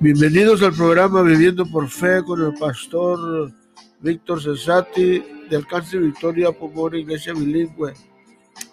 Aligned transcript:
Bienvenidos 0.00 0.62
al 0.62 0.74
programa 0.74 1.22
Viviendo 1.22 1.66
por 1.66 1.88
Fe 1.88 2.22
con 2.22 2.40
el 2.40 2.54
pastor 2.54 3.52
Víctor 3.98 4.40
Cesati 4.40 5.18
de 5.50 5.56
Alcance 5.56 5.98
Victoria 5.98 6.52
Pomor 6.52 6.94
Iglesia 6.94 7.32
Bilingüe. 7.34 7.94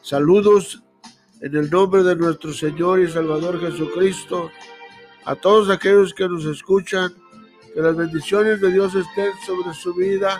Saludos 0.03 0.83
en 1.41 1.55
el 1.55 1.67
nombre 1.71 2.03
de 2.03 2.15
nuestro 2.15 2.53
Señor 2.53 2.99
y 2.99 3.09
Salvador 3.09 3.59
Jesucristo 3.59 4.51
a 5.23 5.35
todos 5.35 5.71
aquellos 5.71 6.13
que 6.13 6.29
nos 6.29 6.45
escuchan. 6.45 7.11
Que 7.73 7.81
las 7.81 7.95
bendiciones 7.95 8.61
de 8.61 8.71
Dios 8.71 8.93
estén 8.93 9.31
sobre 9.47 9.73
su 9.73 9.95
vida 9.95 10.39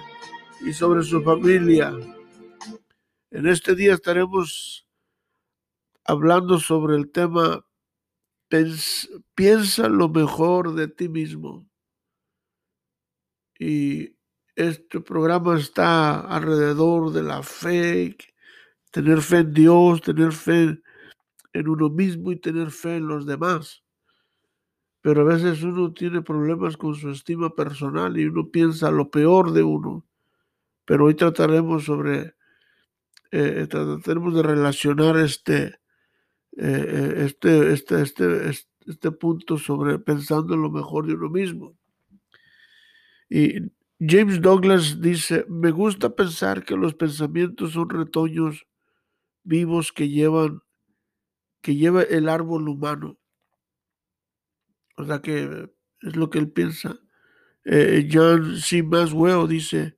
y 0.62 0.72
sobre 0.72 1.02
su 1.02 1.24
familia. 1.24 1.94
En 3.32 3.48
este 3.48 3.74
día 3.74 3.96
estaremos 3.96 4.86
hablando 6.04 6.60
sobre 6.60 6.96
el 6.96 7.10
tema 7.10 7.66
piensa 9.34 9.90
lo 9.90 10.10
mejor 10.10 10.76
de 10.76 10.88
ti 10.88 11.10
mismo. 11.10 11.68
Y 13.58 14.16
este 14.56 15.00
programa 15.02 15.58
está 15.58 16.20
alrededor 16.22 17.12
de 17.12 17.24
la 17.24 17.44
fe, 17.44 18.18
tener 18.92 19.22
fe 19.22 19.40
en 19.40 19.54
Dios, 19.54 20.02
tener 20.02 20.32
fe 20.32 20.82
en 21.54 21.68
uno 21.68 21.90
mismo 21.90 22.32
y 22.32 22.38
tener 22.38 22.72
fe 22.72 22.98
en 22.98 23.08
los 23.08 23.26
demás. 23.26 23.84
Pero 25.02 25.22
a 25.22 25.26
veces 25.26 25.62
uno 25.62 25.94
tiene 25.94 26.22
problemas 26.22 26.78
con 26.78 26.96
su 26.96 27.12
estima 27.12 27.54
personal 27.54 28.18
y 28.18 28.26
uno 28.26 28.50
piensa 28.50 28.90
lo 28.92 29.12
peor 29.12 29.52
de 29.52 29.64
uno. 29.64 30.06
Pero 30.86 31.06
hoy 31.06 31.16
trataremos 31.16 31.86
sobre, 31.86 32.36
eh, 33.32 33.68
trataremos 33.70 34.34
de 34.36 34.44
relacionar 34.44 35.18
este, 35.18 35.80
eh, 36.58 37.14
este, 37.26 37.74
este, 37.74 38.02
este, 38.02 38.50
este 38.88 39.12
punto 39.12 39.58
sobre 39.58 40.00
pensando 40.00 40.56
lo 40.56 40.70
mejor 40.72 41.08
de 41.08 41.14
uno 41.14 41.30
mismo. 41.30 41.78
Y 43.30 43.60
James 44.00 44.42
Douglas 44.42 45.02
dice, 45.02 45.46
me 45.50 45.72
gusta 45.72 46.16
pensar 46.16 46.64
que 46.64 46.76
los 46.76 46.94
pensamientos 46.94 47.74
son 47.74 47.90
retoños 47.90 48.68
vivos 49.44 49.92
que 49.92 50.10
llevan, 50.10 50.62
que 51.62 51.76
lleva 51.76 52.04
el 52.04 52.30
árbol 52.30 52.70
humano. 52.70 53.18
O 54.98 55.06
sea 55.06 55.22
que 55.22 55.70
es 56.02 56.16
lo 56.16 56.30
que 56.30 56.40
él 56.40 56.52
piensa. 56.52 57.00
Eh, 57.66 58.08
John 58.12 58.58
C. 58.58 58.84
Maswell 58.84 59.48
dice, 59.48 59.98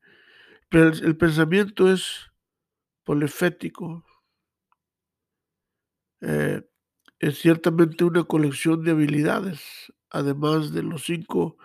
el, 0.71 1.03
el 1.03 1.17
pensamiento 1.17 1.91
es 1.91 2.31
polifético, 3.03 4.05
eh, 6.21 6.61
es 7.19 7.39
ciertamente 7.39 8.03
una 8.03 8.23
colección 8.23 8.83
de 8.83 8.91
habilidades, 8.91 9.61
además 10.09 10.71
de 10.71 10.83
los 10.83 11.05
cinco 11.05 11.57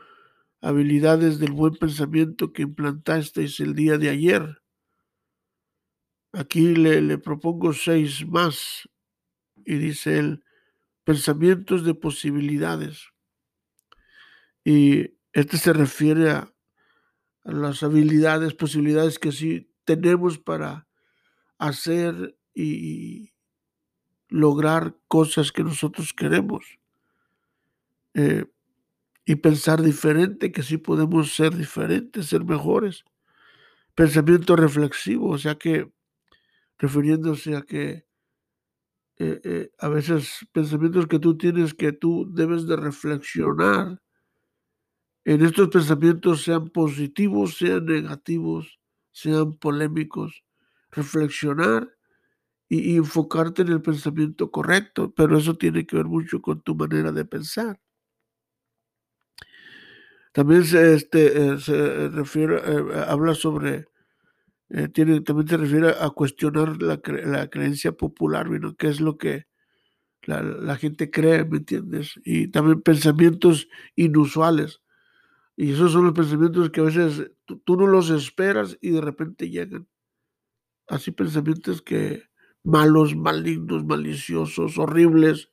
habilidades 0.60 1.38
del 1.38 1.52
buen 1.52 1.74
pensamiento 1.74 2.52
que 2.52 2.62
implantasteis 2.62 3.60
el 3.60 3.74
día 3.74 3.98
de 3.98 4.08
ayer. 4.10 4.62
Aquí 6.32 6.74
le, 6.74 7.18
propongo 7.18 7.72
seis 7.72 8.26
más 8.26 8.88
y 9.66 9.74
dice 9.74 10.18
él, 10.18 10.44
pensamientos 11.04 11.84
de 11.84 11.94
posibilidades. 11.94 13.08
Y 14.64 15.18
este 15.32 15.58
se 15.58 15.72
refiere 15.72 16.30
a, 16.30 16.52
a 17.44 17.52
las 17.52 17.82
habilidades, 17.82 18.54
posibilidades 18.54 19.18
que 19.18 19.32
sí 19.32 19.72
tenemos 19.84 20.38
para 20.38 20.86
hacer 21.58 22.36
y, 22.54 23.31
lograr 24.32 24.96
cosas 25.08 25.52
que 25.52 25.62
nosotros 25.62 26.12
queremos 26.12 26.78
eh, 28.14 28.46
y 29.24 29.36
pensar 29.36 29.82
diferente, 29.82 30.50
que 30.50 30.62
sí 30.62 30.78
podemos 30.78 31.34
ser 31.34 31.54
diferentes, 31.56 32.26
ser 32.26 32.44
mejores. 32.44 33.04
Pensamiento 33.94 34.56
reflexivo, 34.56 35.28
o 35.28 35.38
sea 35.38 35.56
que 35.56 35.92
refiriéndose 36.78 37.54
a 37.56 37.62
que 37.62 38.06
eh, 39.18 39.40
eh, 39.44 39.70
a 39.78 39.88
veces 39.88 40.46
pensamientos 40.52 41.06
que 41.06 41.18
tú 41.18 41.36
tienes 41.36 41.74
que 41.74 41.92
tú 41.92 42.26
debes 42.32 42.66
de 42.66 42.76
reflexionar 42.76 44.00
en 45.24 45.44
estos 45.44 45.68
pensamientos, 45.68 46.42
sean 46.42 46.70
positivos, 46.70 47.56
sean 47.56 47.84
negativos, 47.84 48.80
sean 49.12 49.56
polémicos, 49.56 50.42
reflexionar 50.90 51.88
y, 52.72 52.96
enfocarte 52.96 53.62
en 53.62 53.68
el 53.68 53.82
pensamiento 53.82 54.50
correcto, 54.50 55.12
pero 55.14 55.36
eso 55.36 55.56
tiene 55.56 55.86
que 55.86 55.96
ver 55.96 56.06
mucho 56.06 56.40
con 56.40 56.62
tu 56.62 56.74
manera 56.74 57.12
de 57.12 57.24
pensar. 57.26 57.78
También 60.32 60.64
se, 60.64 60.94
este, 60.94 61.52
eh, 61.52 61.58
se 61.58 62.08
refiere, 62.08 62.56
eh, 62.56 63.04
habla 63.06 63.34
sobre, 63.34 63.86
eh, 64.70 64.88
tiene, 64.88 65.20
también 65.20 65.48
se 65.48 65.56
refiere 65.58 65.90
a 66.00 66.08
cuestionar 66.10 66.80
la, 66.80 66.98
la 67.26 67.48
creencia 67.50 67.92
popular, 67.92 68.48
¿no? 68.50 68.74
¿Qué 68.76 68.88
es 68.88 69.00
lo 69.02 69.18
que 69.18 69.46
la, 70.22 70.42
la, 70.42 70.76
gente 70.76 71.10
cree, 71.10 71.44
¿me 71.44 71.58
entiendes? 71.58 72.20
Y 72.24 72.48
también 72.48 72.80
pensamientos 72.82 73.68
inusuales. 73.96 74.80
Y 75.56 75.72
esos 75.72 75.92
son 75.92 76.06
los 76.06 76.14
pensamientos 76.14 76.70
que 76.70 76.80
a 76.80 76.84
veces 76.84 77.32
tú, 77.44 77.58
tú 77.60 77.76
no 77.76 77.86
los 77.86 78.10
esperas 78.10 78.78
y 78.80 78.90
de 78.92 79.02
repente 79.02 79.50
llegan. 79.50 79.88
Así 80.88 81.10
pensamientos 81.12 81.82
que, 81.82 82.31
malos, 82.64 83.16
malignos, 83.16 83.84
maliciosos, 83.84 84.78
horribles, 84.78 85.50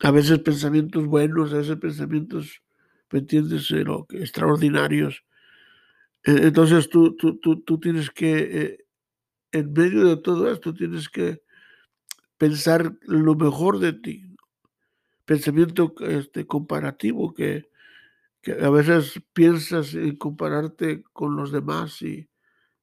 a 0.00 0.10
veces 0.10 0.38
pensamientos 0.40 1.06
buenos, 1.06 1.52
a 1.52 1.58
veces 1.58 1.76
pensamientos, 1.76 2.62
¿me 3.10 3.22
Pero 3.22 4.06
extraordinarios. 4.10 5.24
E, 6.24 6.32
entonces 6.48 6.88
tú, 6.88 7.14
tú, 7.16 7.38
tú, 7.38 7.60
tú 7.62 7.78
tienes 7.80 8.10
que, 8.10 8.32
eh, 8.62 8.78
en 9.52 9.72
medio 9.72 10.06
de 10.06 10.16
todo 10.18 10.50
esto, 10.52 10.74
tienes 10.74 11.08
que 11.08 11.42
pensar 12.38 12.96
lo 13.02 13.34
mejor 13.36 13.78
de 13.80 13.92
ti. 13.94 14.26
Pensamiento 15.24 15.94
este, 16.00 16.46
comparativo, 16.46 17.34
que, 17.34 17.68
que 18.42 18.52
a 18.52 18.70
veces 18.70 19.22
piensas 19.34 19.94
en 19.94 20.16
compararte 20.16 21.04
con 21.12 21.36
los 21.36 21.52
demás 21.52 22.02
y, 22.02 22.28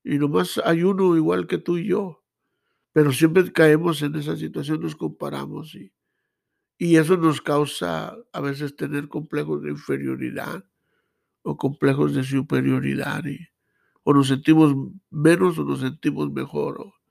y 0.04 0.20
nomás 0.20 0.62
hay 0.66 0.84
uno 0.84 1.18
igual 1.18 1.48
que 1.48 1.60
tú 1.60 1.78
y 1.78 1.88
yo. 1.88 2.21
Pero 2.94 3.12
siempre 3.12 3.52
caemos 3.52 4.02
en 4.02 4.16
esa 4.16 4.36
situación, 4.36 4.82
nos 4.82 4.96
comparamos 4.96 5.76
y, 5.76 5.94
y 6.78 6.98
eso 6.98 7.18
nos 7.18 7.42
causa 7.42 8.18
a 8.34 8.42
veces 8.42 8.76
tener 8.76 9.08
complejos 9.08 9.64
de 9.64 9.72
inferioridad 9.72 10.66
o 11.44 11.58
complejos 11.58 12.14
de 12.14 12.24
superioridad 12.24 13.26
y, 13.26 13.40
o 14.04 14.14
nos 14.14 14.28
sentimos 14.28 14.76
menos 15.10 15.58
o 15.58 15.64
nos 15.64 15.80
sentimos 15.80 16.32
mejor. 16.32 16.82
O 16.82 17.02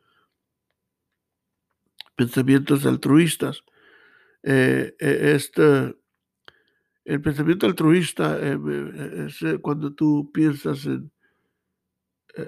pensamientos 2.20 2.84
altruistas. 2.84 3.64
Eh, 4.42 4.94
eh, 5.00 5.32
este, 5.36 5.97
el 7.06 7.22
pensamiento 7.22 7.64
altruista 7.64 8.38
eh, 8.38 8.58
es 9.26 9.38
cuando 9.62 9.94
tú 9.94 10.30
piensas 10.30 10.84
en 10.84 11.10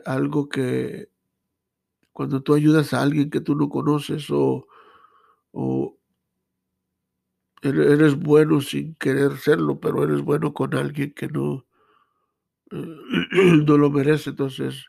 algo 0.04 0.48
que 0.50 1.08
cuando 2.12 2.42
tú 2.42 2.54
ayudas 2.54 2.92
a 2.94 3.02
alguien 3.02 3.30
que 3.30 3.40
tú 3.40 3.54
no 3.54 3.68
conoces 3.68 4.30
o, 4.30 4.66
o 5.52 5.98
eres 7.62 8.16
bueno 8.16 8.60
sin 8.60 8.94
querer 8.96 9.36
serlo, 9.38 9.78
pero 9.80 10.02
eres 10.04 10.22
bueno 10.22 10.52
con 10.52 10.74
alguien 10.74 11.12
que 11.12 11.28
no, 11.28 11.66
no 12.70 13.78
lo 13.78 13.90
merece, 13.90 14.30
entonces 14.30 14.86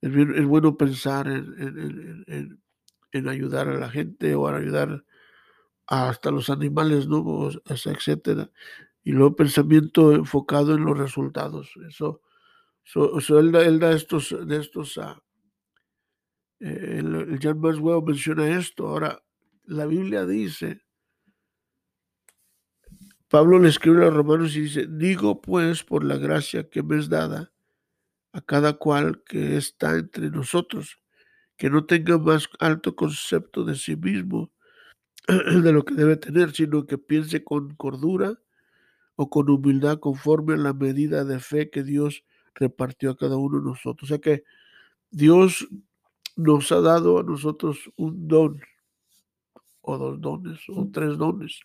es, 0.00 0.44
bueno 0.46 0.76
pensar 0.76 1.28
en, 1.28 1.54
en, 1.58 2.24
en, 2.26 2.62
en, 3.12 3.28
ayudar 3.28 3.68
a 3.68 3.78
la 3.78 3.88
gente 3.88 4.34
o 4.34 4.46
a 4.48 4.56
ayudar 4.56 5.04
hasta 5.86 6.30
los 6.30 6.50
animales, 6.50 7.06
¿no? 7.08 7.48
etcétera. 7.66 8.50
Y 9.02 9.12
luego 9.12 9.36
pensamiento 9.36 10.12
enfocado 10.12 10.74
en 10.74 10.84
los 10.84 10.96
resultados. 10.98 11.72
Eso, 11.88 12.22
eso, 12.84 13.18
eso 13.18 13.38
él, 13.38 13.52
da, 13.52 13.62
él, 13.62 13.78
da, 13.78 13.92
estos, 13.92 14.34
de 14.46 14.56
estos 14.56 14.96
uh, 14.96 15.14
el, 16.64 17.14
el 17.14 17.38
John 17.42 17.60
Maswell 17.60 18.02
menciona 18.04 18.58
esto. 18.58 18.88
Ahora, 18.88 19.22
la 19.64 19.86
Biblia 19.86 20.24
dice, 20.24 20.82
Pablo 23.28 23.58
le 23.58 23.68
escribe 23.68 24.06
a 24.06 24.10
romanos 24.10 24.54
y 24.56 24.62
dice, 24.62 24.86
digo 24.88 25.40
pues 25.40 25.82
por 25.82 26.04
la 26.04 26.16
gracia 26.16 26.68
que 26.68 26.82
me 26.82 26.98
es 26.98 27.08
dada 27.08 27.52
a 28.32 28.40
cada 28.40 28.74
cual 28.74 29.22
que 29.24 29.56
está 29.56 29.96
entre 29.96 30.30
nosotros, 30.30 31.00
que 31.56 31.70
no 31.70 31.84
tenga 31.84 32.18
más 32.18 32.48
alto 32.58 32.96
concepto 32.96 33.64
de 33.64 33.74
sí 33.76 33.96
mismo 33.96 34.52
de 35.28 35.72
lo 35.72 35.84
que 35.84 35.94
debe 35.94 36.16
tener, 36.16 36.52
sino 36.52 36.86
que 36.86 36.98
piense 36.98 37.44
con 37.44 37.74
cordura 37.76 38.38
o 39.16 39.30
con 39.30 39.50
humildad 39.50 39.98
conforme 39.98 40.54
a 40.54 40.58
la 40.58 40.72
medida 40.72 41.24
de 41.24 41.38
fe 41.40 41.70
que 41.70 41.82
Dios 41.82 42.24
repartió 42.54 43.10
a 43.10 43.16
cada 43.16 43.36
uno 43.36 43.58
de 43.58 43.64
nosotros. 43.64 44.04
O 44.04 44.06
sea 44.06 44.18
que 44.18 44.44
Dios 45.10 45.68
nos 46.36 46.72
ha 46.72 46.80
dado 46.80 47.18
a 47.18 47.22
nosotros 47.22 47.90
un 47.96 48.28
don, 48.28 48.60
o 49.82 49.98
dos 49.98 50.20
dones, 50.20 50.60
o 50.68 50.88
tres 50.92 51.16
dones. 51.18 51.60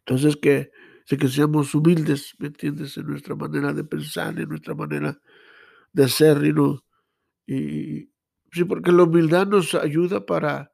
Entonces 0.00 0.36
que 0.36 0.70
que 1.06 1.28
seamos 1.28 1.72
humildes, 1.72 2.34
¿me 2.38 2.48
entiendes? 2.48 2.96
En 2.96 3.06
nuestra 3.06 3.36
manera 3.36 3.72
de 3.72 3.84
pensar, 3.84 4.38
en 4.40 4.48
nuestra 4.48 4.74
manera 4.74 5.20
de 5.92 6.08
ser, 6.08 6.44
y 6.44 6.52
no. 6.52 6.84
Y 7.46 8.10
sí, 8.52 8.64
porque 8.66 8.92
la 8.92 9.04
humildad 9.04 9.46
nos 9.46 9.74
ayuda 9.74 10.26
para 10.26 10.72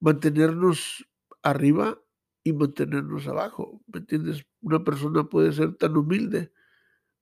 mantenernos 0.00 1.04
arriba 1.42 2.00
y 2.44 2.52
mantenernos 2.52 3.26
abajo, 3.26 3.82
¿me 3.92 3.98
entiendes? 4.00 4.46
Una 4.60 4.84
persona 4.84 5.24
puede 5.24 5.52
ser 5.52 5.74
tan 5.74 5.96
humilde, 5.96 6.52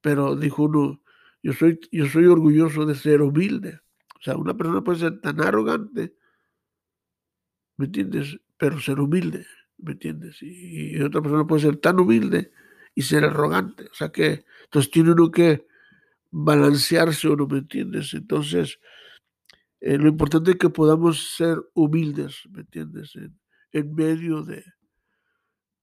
pero 0.03 0.37
dijo 0.37 0.65
uno, 0.65 1.01
yo 1.43 1.55
soy, 1.55 1.81
yo 1.91 2.07
soy 2.07 2.27
orgulloso 2.27 2.85
de 2.85 2.95
ser 2.95 3.23
humilde. 3.23 3.81
O 4.25 4.31
sea, 4.31 4.37
una 4.39 4.57
persona 4.57 4.83
puede 4.83 5.01
ser 5.01 5.21
tan 5.21 5.39
arrogante, 5.43 6.17
¿me 7.77 7.85
entiendes? 7.85 8.41
Pero 8.57 8.81
ser 8.81 8.99
humilde, 8.99 9.45
¿me 9.77 9.93
entiendes? 9.93 10.39
Y, 10.41 10.99
otra 11.03 11.21
persona 11.21 11.47
puede 11.47 11.61
ser 11.61 11.77
tan 11.77 12.01
humilde 12.01 12.51
y 12.95 13.03
ser 13.03 13.23
arrogante. 13.25 13.85
O 13.85 13.93
sea 13.93 14.09
que, 14.09 14.47
entonces 14.65 14.91
tiene 14.91 15.13
uno 15.13 15.31
que 15.31 15.67
balancearse, 16.31 17.29
¿o 17.29 17.37
no 17.37 17.47
me 17.47 17.59
entiendes? 17.59 18.15
Entonces, 18.15 18.81
eh, 19.81 19.99
lo 19.99 20.09
importante 20.09 20.53
es 20.53 20.57
que 20.57 20.71
podamos 20.71 21.35
ser 21.37 21.59
humildes, 21.75 22.49
¿me 22.51 22.61
entiendes? 22.61 23.13
En, 23.73 23.95
medio 23.95 24.43
de, 24.43 24.65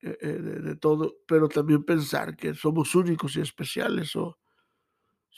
eh, 0.02 0.18
eh, 0.20 0.28
de, 0.28 0.76
todo, 0.78 1.18
pero 1.28 1.48
también 1.48 1.84
pensar 1.84 2.36
que 2.36 2.56
somos 2.56 2.96
únicos 2.96 3.36
y 3.36 3.42
especiales. 3.42 4.16
O, 4.16 4.40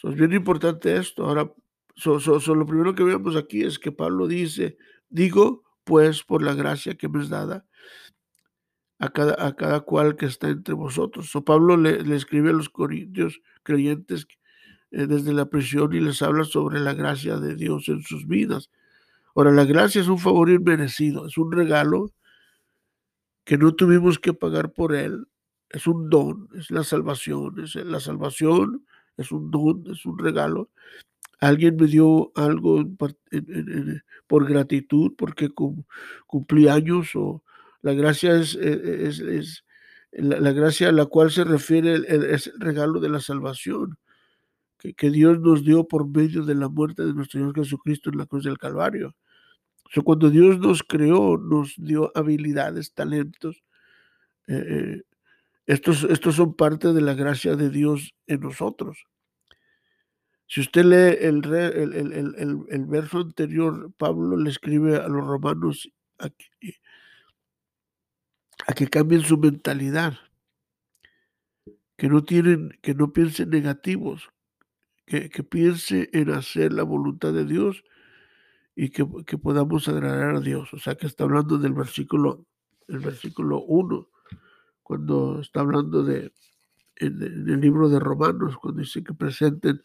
es 0.04 0.16
bien 0.16 0.32
importante 0.32 0.96
esto. 0.96 1.26
Ahora, 1.26 1.54
lo 1.96 2.66
primero 2.66 2.96
que 2.96 3.04
vemos 3.04 3.36
aquí 3.36 3.64
es 3.64 3.80
que 3.80 3.92
Pablo 3.92 4.28
dice, 4.28 4.78
digo, 5.10 5.64
pues, 5.84 6.24
por 6.24 6.42
la 6.42 6.54
gracia 6.54 6.96
que 6.96 7.10
me 7.10 7.22
es 7.22 7.30
dada 7.30 7.66
a 9.00 9.10
cada, 9.10 9.36
a 9.46 9.56
cada 9.56 9.82
cual 9.82 10.16
que 10.16 10.26
está 10.26 10.50
entre 10.50 10.74
vosotros. 10.74 11.36
O 11.36 11.44
Pablo 11.44 11.78
le, 11.78 12.04
le 12.04 12.16
escribe 12.16 12.52
a 12.52 12.54
los 12.54 12.70
corintios 12.70 13.42
creyentes 13.64 14.28
eh, 14.92 15.08
desde 15.08 15.34
la 15.34 15.50
prisión 15.50 15.94
y 15.94 16.00
les 16.00 16.22
habla 16.22 16.44
sobre 16.46 16.80
la 16.80 16.94
gracia 16.94 17.38
de 17.38 17.56
Dios 17.56 17.90
en 17.90 18.02
sus 18.04 18.28
vidas. 18.28 18.70
Ahora, 19.36 19.52
la 19.52 19.66
gracia 19.66 20.02
es 20.02 20.08
un 20.08 20.20
favor 20.20 20.50
inmerecido, 20.50 21.26
es 21.28 21.38
un 21.38 21.52
regalo 21.52 22.12
que 23.46 23.58
no 23.58 23.74
tuvimos 23.74 24.20
que 24.20 24.34
pagar 24.34 24.72
por 24.72 24.96
él, 24.96 25.28
es 25.70 25.88
un 25.88 26.10
don, 26.10 26.48
es 26.56 26.72
la 26.72 26.84
salvación, 26.84 27.60
es 27.60 27.76
la 27.76 28.00
salvación, 28.00 28.86
es 29.18 29.32
un 29.32 29.52
don, 29.52 29.84
es 29.92 30.06
un 30.06 30.18
regalo. 30.20 30.70
Alguien 31.44 31.76
me 31.76 31.88
dio 31.88 32.32
algo 32.36 32.86
por 34.28 34.48
gratitud 34.48 35.14
porque 35.18 35.50
cumplí 36.26 36.68
años 36.70 37.16
o 37.16 37.44
la 37.82 37.94
gracia 37.94 38.36
es, 38.36 38.56
es, 38.56 39.66
la, 40.12 40.52
gracia 40.54 40.90
a 40.90 40.94
la 40.94 41.06
cual 41.06 41.32
se 41.32 41.44
refiere 41.44 41.96
es 42.34 42.48
el 42.48 42.60
regalo 42.60 43.02
de 43.02 43.10
la 43.10 43.20
salvación 43.20 43.98
que, 44.96 45.10
Dios 45.10 45.40
nos 45.40 45.64
dio 45.64 45.88
por 45.88 46.08
medio 46.08 46.44
de 46.44 46.56
la 46.56 46.68
muerte 46.68 47.04
de 47.04 47.14
nuestro 47.14 47.40
Señor 47.40 47.56
Jesucristo 47.56 48.10
en 48.10 48.18
la 48.18 48.26
cruz 48.26 48.44
del 48.44 48.58
Calvario. 48.58 49.16
cuando 50.04 50.30
Dios 50.30 50.60
nos 50.60 50.84
creó, 50.84 51.38
nos 51.38 51.76
dio 51.78 52.12
habilidades, 52.16 52.94
talentos. 52.94 53.64
Eh, 54.48 54.66
eh, 54.68 55.02
estos, 55.66 56.04
estos 56.06 56.36
son 56.36 56.56
parte 56.56 56.92
de 56.92 57.02
la 57.02 57.14
gracia 57.14 57.56
de 57.56 57.70
Dios 57.70 58.14
en 58.28 58.42
nosotros. 58.42 59.06
Si 60.54 60.62
usted 60.62 60.86
lee 60.86 61.18
el, 61.20 61.44
el, 61.52 62.66
el, 62.70 62.86
verso 62.86 63.22
anterior, 63.22 63.92
Pablo 63.98 64.38
le 64.38 64.52
escribe 64.52 64.98
a 64.98 65.08
los 65.08 65.26
romanos 65.26 65.92
a 66.20 66.30
que, 66.30 66.76
a 68.68 68.74
que 68.76 68.88
cambien 68.88 69.24
su 69.24 69.40
mentalidad, 69.40 70.14
que 71.98 72.08
no 72.08 72.24
tienen, 72.24 72.78
que 72.84 72.94
no 72.94 73.12
piensen 73.14 73.50
negativos, 73.50 74.30
que, 75.08 75.28
piense 75.42 76.12
en 76.14 76.30
hacer 76.30 76.72
la 76.72 76.84
voluntad 76.84 77.34
de 77.34 77.46
Dios 77.46 77.84
y 78.76 78.90
que, 78.90 79.08
podamos 79.40 79.88
agradar 79.88 80.36
a 80.36 80.40
Dios. 80.40 80.72
O 80.72 80.78
sea, 80.78 80.94
que 80.94 81.08
está 81.08 81.24
hablando 81.24 81.58
del 81.58 81.74
versículo, 81.74 82.46
el 82.88 83.00
versículo 83.00 83.64
1, 83.64 84.08
cuando 84.84 85.42
está 85.42 85.62
hablando 85.62 86.04
de, 86.04 86.32
en, 86.98 87.24
el 87.24 87.60
libro 87.60 87.90
de 87.90 88.00
Romanos, 88.00 88.56
cuando 88.58 88.82
dice 88.82 89.04
que 89.04 89.16
presenten 89.16 89.82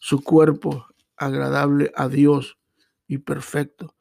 su 0.00 0.22
cuerpo 0.22 0.86
agradable 1.16 1.92
a 1.94 2.08
Dios 2.08 2.58
y 3.06 3.18
perfecto. 3.18 3.94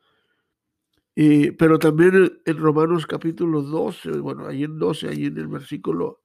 Y, 1.14 1.52
pero 1.52 1.78
también 1.78 2.42
en 2.46 2.58
Romanos 2.58 3.06
capítulo 3.06 3.62
12, 3.62 4.20
bueno, 4.20 4.48
ahí 4.48 4.64
en 4.64 4.80
12, 4.80 5.10
ahí 5.10 5.26
en 5.26 5.38
el 5.38 5.48
versículo, 5.48 6.22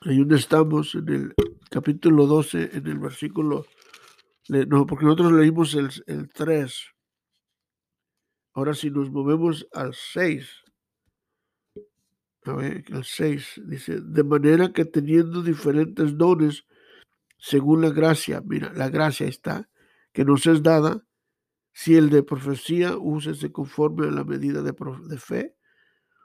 ahí 0.00 0.18
donde 0.18 0.36
estamos, 0.36 0.94
en 0.94 1.08
el 1.08 1.34
capítulo 1.70 2.26
12, 2.26 2.70
en 2.72 2.86
el 2.86 2.98
versículo, 2.98 3.66
no, 4.48 4.86
porque 4.86 5.04
nosotros 5.04 5.32
leímos 5.32 5.74
el, 5.74 5.90
el 6.06 6.30
3. 6.30 6.90
Ahora 8.54 8.74
si 8.74 8.90
nos 8.90 9.10
movemos 9.10 9.68
al 9.72 9.94
6, 9.94 10.48
a 12.44 12.52
ver, 12.54 12.84
el 12.88 13.04
6 13.04 13.60
dice, 13.66 14.00
de 14.00 14.24
manera 14.24 14.72
que 14.72 14.86
teniendo 14.86 15.42
diferentes 15.42 16.16
dones, 16.16 16.64
según 17.44 17.82
la 17.82 17.90
gracia, 17.90 18.40
mira, 18.46 18.72
la 18.72 18.88
gracia 18.88 19.26
está, 19.26 19.68
que 20.12 20.24
nos 20.24 20.46
es 20.46 20.62
dada, 20.62 21.04
si 21.72 21.96
el 21.96 22.08
de 22.08 22.22
profecía, 22.22 22.96
úsese 22.96 23.50
conforme 23.50 24.06
a 24.06 24.12
la 24.12 24.22
medida 24.22 24.62
de, 24.62 24.72
de 25.08 25.18
fe, 25.18 25.56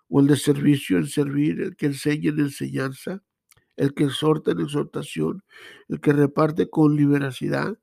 o 0.09 0.19
el 0.19 0.27
de 0.27 0.35
servicio 0.35 0.95
en 0.99 1.07
servir, 1.07 1.59
el 1.59 1.75
que 1.75 1.87
enseña 1.87 2.29
en 2.29 2.39
enseñanza, 2.41 3.23
el 3.77 3.95
que 3.95 4.03
exhorta 4.03 4.51
en 4.51 4.61
exhortación, 4.61 5.43
el 5.87 5.99
que 6.01 6.13
reparte 6.13 6.69
con 6.69 6.95
liberacidad, 6.95 7.79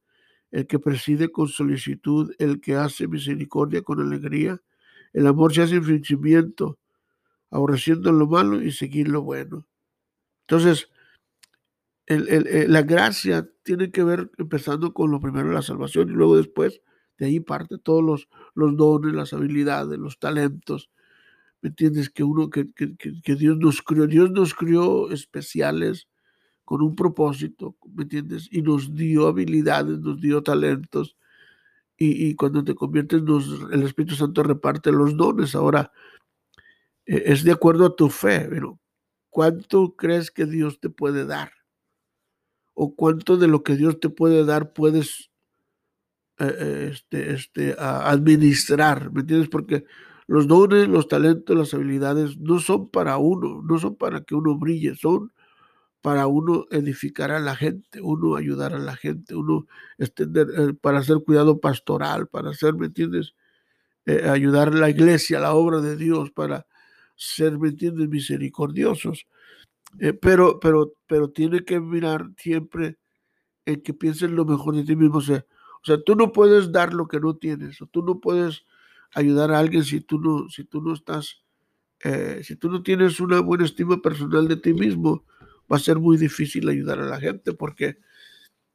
el 0.53 0.69
que 0.69 0.79
preside 0.79 1.33
con 1.33 1.49
solicitud, 1.49 2.33
el 2.39 2.61
que 2.61 2.77
hace 2.77 3.09
misericordia 3.09 3.83
con 3.83 4.01
alegría. 4.01 4.63
El 5.13 5.27
amor 5.27 5.53
se 5.53 5.63
hace 5.63 5.75
infringimiento, 5.75 6.79
aborreciendo 7.51 8.13
lo 8.13 8.29
malo 8.29 8.63
y 8.63 8.71
seguir 8.71 9.09
lo 9.09 9.23
bueno. 9.23 9.67
Entonces, 10.43 10.89
la 12.07 12.83
gracia 12.83 13.49
tiene 13.63 13.91
que 13.91 14.05
ver 14.05 14.31
empezando 14.39 14.93
con 14.93 15.11
lo 15.11 15.21
primero, 15.21 15.53
la 15.53 15.63
salvación, 15.63 16.11
y 16.11 16.13
luego 16.13 16.37
después 16.37 16.83
de 17.19 17.27
ahí 17.27 17.41
parte 17.41 17.79
todos 17.79 18.03
los, 18.03 18.29
los 18.55 18.77
dones, 18.77 19.15
las 19.15 19.33
habilidades, 19.33 19.99
los 19.99 20.19
talentos, 20.19 20.91
¿Me 21.65 21.69
entiendes? 21.69 22.11
Que 22.11 22.23
uno, 22.23 22.51
que, 22.51 22.67
Dios 23.37 23.57
nos 23.57 23.81
crió, 23.81 24.07
Dios 24.07 24.31
nos 24.31 24.53
crió 24.53 25.11
especiales 25.11 26.09
con 26.63 26.83
un 26.83 26.95
propósito, 26.95 27.75
¿me 27.95 28.03
entiendes? 28.03 28.49
Y 28.51 28.61
nos 28.61 28.95
dio 28.95 29.29
habilidades, 29.29 29.99
nos 30.01 30.21
dio 30.21 30.43
talentos. 30.43 31.17
Y, 31.97 32.35
cuando 32.35 32.65
te 32.65 32.75
conviertes, 32.75 33.23
el 33.73 33.83
Espíritu 33.83 34.15
Santo 34.15 34.43
reparte 34.43 34.93
los 34.93 35.17
dones. 35.17 35.55
Ahora, 35.55 35.91
e, 37.07 37.33
es 37.33 37.45
de 37.45 37.53
acuerdo 37.53 37.87
a 37.87 37.97
tu 37.97 38.11
fe, 38.11 38.47
pero 38.51 38.79
¿cuánto 39.31 39.97
crees 39.97 40.31
que 40.31 40.45
Dios 40.45 40.81
te 40.81 40.91
puede 40.91 41.25
dar? 41.25 41.51
¿O 42.75 42.95
cuánto 42.97 43.37
de 43.37 43.47
lo 43.49 43.63
que 43.63 43.77
Dios 43.77 44.01
te 44.01 44.09
puede 44.11 44.45
dar 44.45 44.73
puedes 44.73 45.31
eh, 46.39 46.53
eh, 46.59 46.91
este, 46.93 47.33
este, 47.35 47.77
administrar? 47.79 49.13
¿Me 49.13 49.21
entiendes? 49.21 49.49
Porque 49.49 49.85
los 50.27 50.49
dones, 50.49 50.89
los 50.89 51.07
talentos, 51.09 51.57
las 51.57 51.75
habilidades 51.75 52.37
no 52.39 52.59
son 52.59 52.89
para 52.89 53.19
uno, 53.19 53.63
no 53.63 53.79
son 53.79 53.95
para 53.97 54.23
que 54.23 54.35
uno 54.35 54.59
brille, 54.59 54.97
son 54.97 55.33
para 56.03 56.27
uno 56.29 56.67
edificar 56.71 57.33
a 57.33 57.41
la 57.41 57.57
gente, 57.57 58.01
uno 58.03 58.37
ayudar 58.37 58.75
a 58.75 58.79
la 58.79 58.97
gente, 58.97 59.35
uno 59.37 59.67
extender, 59.99 60.49
eh, 60.59 60.75
para 60.81 61.01
hacer 61.01 61.19
cuidado 61.25 61.61
pastoral, 61.61 62.29
para 62.29 62.51
hacer, 62.51 62.75
¿me 62.75 62.87
entiendes? 62.87 63.35
Ayudar 64.07 64.69
a 64.69 64.73
la 64.73 64.91
iglesia, 64.91 65.39
a 65.39 65.43
la 65.43 65.55
obra 65.55 65.81
de 65.81 65.97
Dios, 65.97 66.31
para 66.33 66.67
ser, 67.17 67.59
¿me 67.59 67.69
entiendes?, 67.71 68.09
misericordiosos. 68.09 69.27
Eh, 70.01 70.13
pero, 70.13 70.59
pero, 70.61 70.93
pero 71.07 71.31
tiene 71.31 71.65
que 71.65 71.81
mirar 71.81 72.31
siempre 72.37 72.99
en 73.67 73.83
que 73.83 73.95
piensen 73.95 74.37
lo 74.37 74.45
mejor 74.45 74.77
de 74.77 74.85
ti 74.85 74.97
mismo. 74.97 75.19
O 75.19 75.23
sea, 75.23 75.45
o 75.83 75.87
sea, 75.87 76.03
tú 76.03 76.15
no 76.17 76.33
puedes 76.33 76.73
dar 76.73 76.95
lo 76.95 77.09
que 77.09 77.21
no 77.21 77.37
tienes, 77.37 77.81
o 77.83 77.87
tú 77.87 78.03
no 78.03 78.19
puedes 78.21 78.65
ayudar 79.13 79.53
a 79.53 79.59
alguien 79.59 79.85
si 79.85 80.01
tú 80.01 80.19
no, 80.19 80.49
si 80.49 80.65
tú 80.65 80.81
no 80.81 80.95
estás, 80.95 81.43
eh, 82.03 82.41
si 82.43 82.57
tú 82.57 82.71
no 82.71 82.83
tienes 82.83 83.21
una 83.21 83.41
buena 83.41 83.65
estima 83.65 84.01
personal 84.01 84.49
de 84.49 84.57
ti 84.57 84.73
mismo, 84.73 85.25
va 85.71 85.77
a 85.77 85.81
ser 85.81 85.99
muy 85.99 86.17
difícil 86.17 86.69
ayudar 86.69 87.01
a 87.01 87.07
la 87.07 87.21
gente 87.21 87.53
porque 87.53 87.99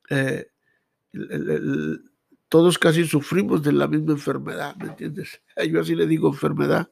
eh, 0.09 0.47
todos 2.47 2.77
casi 2.77 3.05
sufrimos 3.05 3.63
de 3.63 3.73
la 3.73 3.87
misma 3.87 4.13
enfermedad, 4.13 4.75
¿me 4.75 4.89
entiendes? 4.89 5.41
Yo 5.71 5.81
así 5.81 5.95
le 5.95 6.07
digo 6.07 6.29
enfermedad. 6.29 6.91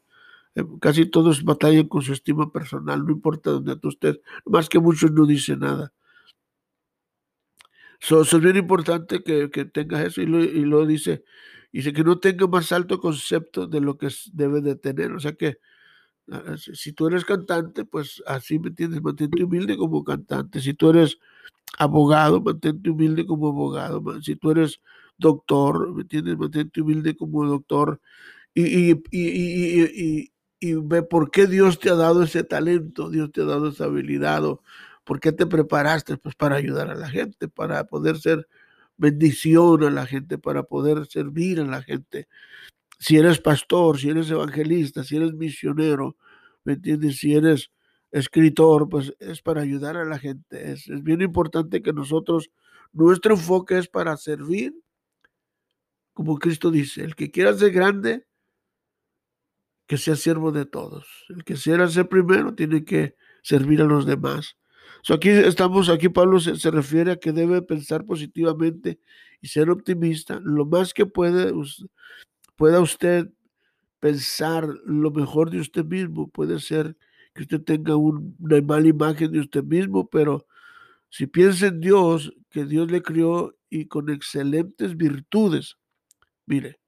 Eh, 0.58 0.66
casi 0.82 1.06
todos 1.06 1.44
batallan 1.44 1.88
con 1.88 2.02
su 2.02 2.14
estima 2.14 2.52
personal, 2.52 3.06
no 3.06 3.12
importa 3.12 3.52
dónde 3.52 3.78
tú 3.78 3.90
estés, 3.90 4.20
más 4.46 4.70
que 4.70 4.80
muchos 4.80 5.12
no 5.12 5.26
dicen 5.26 5.60
nada. 5.60 5.94
So, 8.00 8.22
es 8.22 8.40
bien 8.40 8.58
importante 8.58 9.24
que, 9.24 9.50
que 9.50 9.66
tengas 9.66 10.06
eso 10.06 10.22
y 10.22 10.26
lo, 10.28 10.44
y 10.44 10.66
lo 10.66 10.86
dice, 10.86 11.24
Dice 11.72 11.94
que 11.94 12.04
no 12.04 12.20
tenga 12.20 12.48
más 12.48 12.72
alto 12.72 13.00
concepto 13.00 13.68
de 13.68 13.82
lo 13.82 13.98
que 13.98 14.08
debe 14.34 14.62
de 14.62 14.76
tener. 14.76 15.12
O 15.12 15.20
sea 15.20 15.34
que 15.34 15.58
Ah, 16.32 16.58
Si 16.58 16.76
si 16.76 16.94
tú 16.94 17.08
eres 17.08 17.26
cantante, 17.26 17.86
pues 17.86 18.22
así, 18.28 18.60
¿me 18.60 18.70
entiendes? 18.70 19.02
Mantente 19.02 19.44
humilde 19.44 19.78
como 19.78 20.04
cantante. 20.04 20.62
Si 20.62 20.74
tú 20.74 20.90
eres 20.90 21.18
abogado, 21.80 22.42
mantente 22.42 22.90
humilde 22.90 23.26
como 23.28 23.50
abogado. 23.50 24.02
Si 24.22 24.36
tú 24.36 24.52
eres 24.52 24.82
doctor, 25.18 25.94
¿me 25.96 26.02
entiendes? 26.04 26.38
Mantente 26.38 26.82
humilde 26.82 27.16
como 27.18 27.46
doctor. 27.46 28.02
Y, 28.56 28.94
y, 30.60 30.74
ve 30.76 31.04
por 31.04 31.32
qué 31.32 31.48
Dios 31.48 31.80
te 31.80 31.90
ha 31.90 31.96
dado 31.96 32.24
ese 32.24 32.44
talento, 32.44 33.10
Dios 33.10 33.32
te 33.32 33.42
ha 33.42 33.46
dado 33.46 33.70
esa 33.70 33.86
habilidad, 33.86 34.46
o 34.46 34.62
por 35.04 35.20
qué 35.20 35.32
te 35.32 35.46
preparaste, 35.46 36.18
pues 36.18 36.36
para 36.36 36.56
ayudar 36.58 36.90
a 36.90 36.96
la 36.96 37.10
gente, 37.10 37.48
para 37.48 37.86
poder 37.86 38.18
ser 38.20 38.48
bendición 38.98 39.84
a 39.84 39.90
la 39.92 40.06
gente, 40.06 40.38
para 40.38 40.64
poder 40.64 41.06
servir 41.06 41.60
a 41.60 41.66
la 41.66 41.82
gente 41.82 42.28
si 43.00 43.18
eres 43.18 43.40
pastor, 43.40 44.00
si 44.00 44.10
eres 44.10 44.30
evangelista, 44.30 45.04
si 45.04 45.18
eres 45.18 45.34
misionero, 45.34 46.18
¿me 46.64 46.74
entiendes? 46.74 47.18
Si 47.18 47.34
eres 47.36 47.72
escritor, 48.12 48.90
pues 48.90 49.14
es 49.20 49.42
para 49.42 49.62
ayudar 49.62 49.98
a 49.98 50.06
la 50.06 50.18
gente. 50.18 50.72
Es, 50.72 50.88
es 50.88 51.04
bien 51.04 51.22
importante 51.22 51.82
que 51.82 51.94
nosotros, 51.94 52.50
nuestro 52.94 53.36
enfoque 53.36 53.78
es 53.78 53.88
para 53.88 54.18
servir, 54.18 54.74
como 56.14 56.40
Cristo 56.40 56.72
dice, 56.72 57.04
el 57.04 57.16
que 57.16 57.30
quiera 57.30 57.54
ser 57.54 57.72
grande, 57.72 58.26
que 59.88 59.98
sea 59.98 60.16
siervo 60.16 60.52
de 60.52 60.66
todos. 60.66 61.08
El 61.30 61.44
que 61.44 61.56
quiera 61.56 61.88
ser 61.88 62.10
primero, 62.10 62.54
tiene 62.54 62.84
que 62.86 63.16
servir 63.42 63.82
a 63.82 63.86
los 63.86 64.06
demás. 64.06 64.58
So, 65.02 65.14
aquí 65.14 65.30
estamos, 65.30 65.90
aquí 65.90 66.10
Pablo 66.10 66.40
se, 66.40 66.58
se 66.58 66.72
refiere 66.72 67.12
a 67.14 67.16
que 67.18 67.32
debe 67.32 67.62
pensar 67.62 68.06
positivamente 68.06 69.00
y 69.42 69.48
ser 69.48 69.70
optimista. 69.70 70.40
Lo 70.44 70.66
más 70.66 70.94
que 70.94 71.06
puede, 71.06 71.54
pueda 72.56 72.82
usted 72.82 73.30
pensar 74.00 74.68
lo 74.86 75.12
mejor 75.12 75.50
de 75.50 75.60
usted 75.60 75.86
mismo. 75.86 76.30
Puede 76.30 76.60
ser 76.60 76.98
que 77.34 77.44
usted 77.44 77.62
tenga 77.62 77.96
un- 77.96 78.36
una 78.40 78.62
mala 78.62 78.88
imagen 78.88 79.32
de 79.32 79.40
usted 79.40 79.64
mismo, 79.64 80.10
pero 80.10 80.46
si 81.10 81.28
piensa 81.28 81.68
en 81.68 81.80
Dios, 81.80 82.34
que 82.50 82.66
Dios 82.66 82.92
le 82.92 83.02
crió 83.02 83.56
y 83.70 83.86
con 83.86 84.10
excelentes 84.10 84.98
virtudes, 84.98 85.78
mire, 86.46 86.80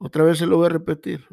otra 0.00 0.24
vez 0.24 0.38
se 0.38 0.46
lo 0.46 0.56
voy 0.56 0.66
a 0.66 0.70
repetir. 0.70 1.26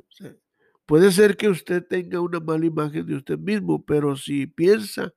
puede 0.85 1.11
ser 1.11 1.37
que 1.37 1.49
usted 1.49 1.85
tenga 1.87 2.19
una 2.21 2.39
mala 2.39 2.65
imagen 2.65 3.05
de 3.05 3.15
usted 3.15 3.39
mismo, 3.39 3.83
pero 3.85 4.15
si 4.17 4.45
piensa 4.47 5.13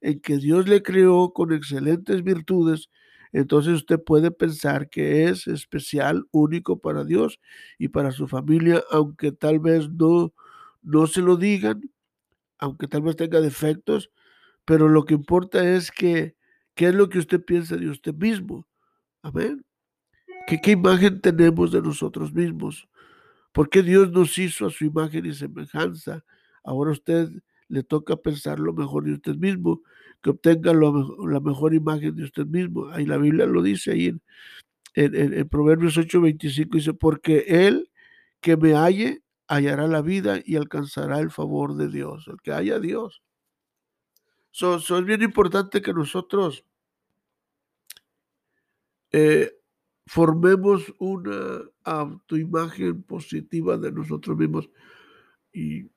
en 0.00 0.20
que 0.20 0.38
Dios 0.38 0.68
le 0.68 0.82
creó 0.82 1.32
con 1.32 1.52
excelentes 1.52 2.24
virtudes, 2.24 2.90
entonces 3.32 3.74
usted 3.74 4.02
puede 4.02 4.30
pensar 4.30 4.88
que 4.88 5.24
es 5.24 5.46
especial, 5.46 6.26
único 6.30 6.78
para 6.80 7.04
Dios 7.04 7.40
y 7.78 7.88
para 7.88 8.10
su 8.10 8.26
familia, 8.26 8.82
aunque 8.90 9.32
tal 9.32 9.60
vez 9.60 9.90
no, 9.90 10.32
no 10.82 11.06
se 11.06 11.20
lo 11.20 11.36
digan, 11.36 11.82
aunque 12.58 12.88
tal 12.88 13.02
vez 13.02 13.16
tenga 13.16 13.40
defectos, 13.42 14.10
pero 14.64 14.88
lo 14.88 15.04
que 15.04 15.14
importa 15.14 15.68
es 15.68 15.90
que, 15.90 16.36
¿qué 16.74 16.88
es 16.88 16.94
lo 16.94 17.10
que 17.10 17.18
usted 17.18 17.44
piensa 17.44 17.76
de 17.76 17.90
usted 17.90 18.14
mismo? 18.14 18.66
Amén. 19.22 19.64
¿Qué, 20.46 20.60
qué 20.60 20.72
imagen 20.72 21.20
tenemos 21.20 21.72
de 21.72 21.82
nosotros 21.82 22.32
mismos? 22.32 22.88
¿Por 23.54 23.70
qué 23.70 23.82
Dios 23.84 24.12
nos 24.12 24.38
hizo 24.38 24.66
a 24.66 24.70
su 24.70 24.84
imagen 24.86 25.26
y 25.26 25.34
semejanza? 25.34 26.24
Ahora 26.64 26.90
a 26.90 26.94
usted 26.94 27.30
le 27.68 27.84
toca 27.84 28.16
pensar 28.16 28.60
lo 28.60 28.74
mejor 28.74 29.04
de 29.06 29.14
usted 29.14 29.36
mismo, 29.36 29.82
que 30.22 30.30
obtenga 30.30 30.74
la 30.74 31.40
mejor 31.40 31.74
imagen 31.74 32.16
de 32.16 32.24
usted 32.24 32.46
mismo. 32.46 32.88
Ahí 32.90 33.06
la 33.06 33.18
Biblia 33.18 33.46
lo 33.46 33.62
dice 33.62 33.92
ahí 33.92 34.06
en, 34.08 34.22
en, 34.94 35.14
en- 35.16 35.34
en 35.34 35.48
Proverbios 35.48 35.98
8:25, 35.98 36.78
dice, 36.78 36.94
porque 36.94 37.44
él 37.48 37.90
que 38.42 38.56
me 38.56 38.74
halle 38.74 39.22
hallará 39.48 39.88
la 39.88 40.02
vida 40.02 40.40
y 40.44 40.56
alcanzará 40.56 41.20
el 41.20 41.30
favor 41.30 41.76
de 41.76 41.88
Dios, 41.88 42.28
el 42.28 42.38
que 42.42 42.52
haya 42.52 42.80
Dios. 42.80 43.22
So 44.52 44.76
es 44.78 45.04
bien 45.04 45.20
importante 45.22 45.82
que 45.82 45.92
nosotros 45.92 46.64
eh, 49.12 49.50
formemos 50.06 50.92
una 50.98 51.60
autoimagen 51.84 53.02
positiva 53.04 53.76
de 53.78 53.92
nosotros 53.92 54.36
mismos. 54.36 54.70
Y, 55.52 55.90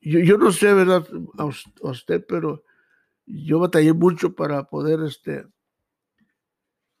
yo, 0.00 0.20
yo 0.20 0.38
no 0.38 0.52
sé, 0.52 0.72
¿verdad? 0.74 1.06
A, 1.38 1.44
us- 1.46 1.64
a 1.82 1.90
usted, 1.90 2.24
pero 2.28 2.64
yo 3.26 3.60
batallé 3.60 3.92
mucho 3.92 4.34
para 4.34 4.64
poder 4.64 5.00
este, 5.04 5.46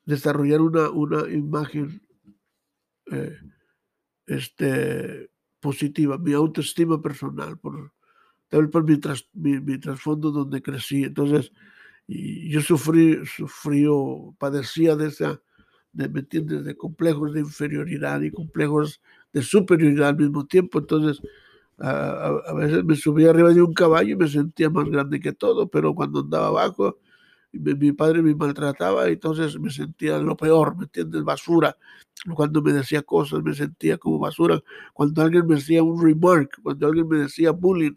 desarrollar 0.06 0.60
una, 0.60 0.90
una 0.90 1.28
imagen 1.30 2.02
eh, 3.10 3.36
este, 4.26 5.30
positiva, 5.60 6.18
mi 6.18 6.32
autoestima 6.34 7.00
personal, 7.02 7.58
por, 7.58 7.92
por 8.70 8.84
mi, 8.84 8.96
tras- 8.98 9.28
mi, 9.34 9.60
mi 9.60 9.78
trasfondo 9.78 10.30
donde 10.30 10.62
crecí. 10.62 11.04
Entonces, 11.04 11.52
y 12.08 12.50
yo 12.50 12.62
sufrí, 12.62 13.18
o 13.88 14.34
padecía 14.38 14.96
de 14.96 15.08
esa, 15.08 15.40
de, 15.92 16.08
¿me 16.08 16.20
entiendes? 16.20 16.64
De 16.64 16.76
complejos 16.76 17.32
de 17.34 17.40
inferioridad 17.40 18.20
y 18.22 18.30
complejos 18.32 19.00
de 19.32 19.42
superioridad 19.42 20.10
al 20.10 20.16
mismo 20.18 20.46
tiempo. 20.46 20.78
Entonces, 20.80 21.22
a, 21.78 21.90
a- 21.90 22.42
a 22.50 22.54
veces 22.54 22.84
me 22.84 22.96
subía 22.96 23.30
arriba 23.30 23.52
de 23.54 23.62
un 23.62 23.74
caballo 23.74 24.10
y 24.14 24.16
me 24.16 24.28
sentía 24.28 24.70
más 24.70 24.86
grande 24.90 25.20
que 25.20 25.32
todo, 25.32 25.68
pero 25.68 25.94
cuando 25.94 26.20
andaba 26.20 26.48
abajo, 26.48 26.98
mi, 27.52 27.74
mi 27.74 27.92
padre 27.92 28.22
me 28.22 28.34
maltrataba 28.34 29.08
y 29.08 29.14
entonces 29.14 29.58
me 29.58 29.70
sentía 29.70 30.18
lo 30.18 30.36
peor, 30.36 30.76
¿me 30.76 30.84
entiendes? 30.84 31.24
Basura. 31.24 31.76
Cuando 32.34 32.62
me 32.62 32.72
decía 32.72 33.02
cosas 33.02 33.42
me 33.42 33.54
sentía 33.54 33.96
como 33.98 34.18
basura. 34.18 34.60
Cuando 34.94 35.22
alguien 35.22 35.46
me 35.46 35.54
decía 35.56 35.82
un 35.82 36.02
remark, 36.02 36.60
cuando 36.62 36.86
alguien 36.88 37.08
me 37.08 37.18
decía 37.18 37.52
bullying, 37.52 37.94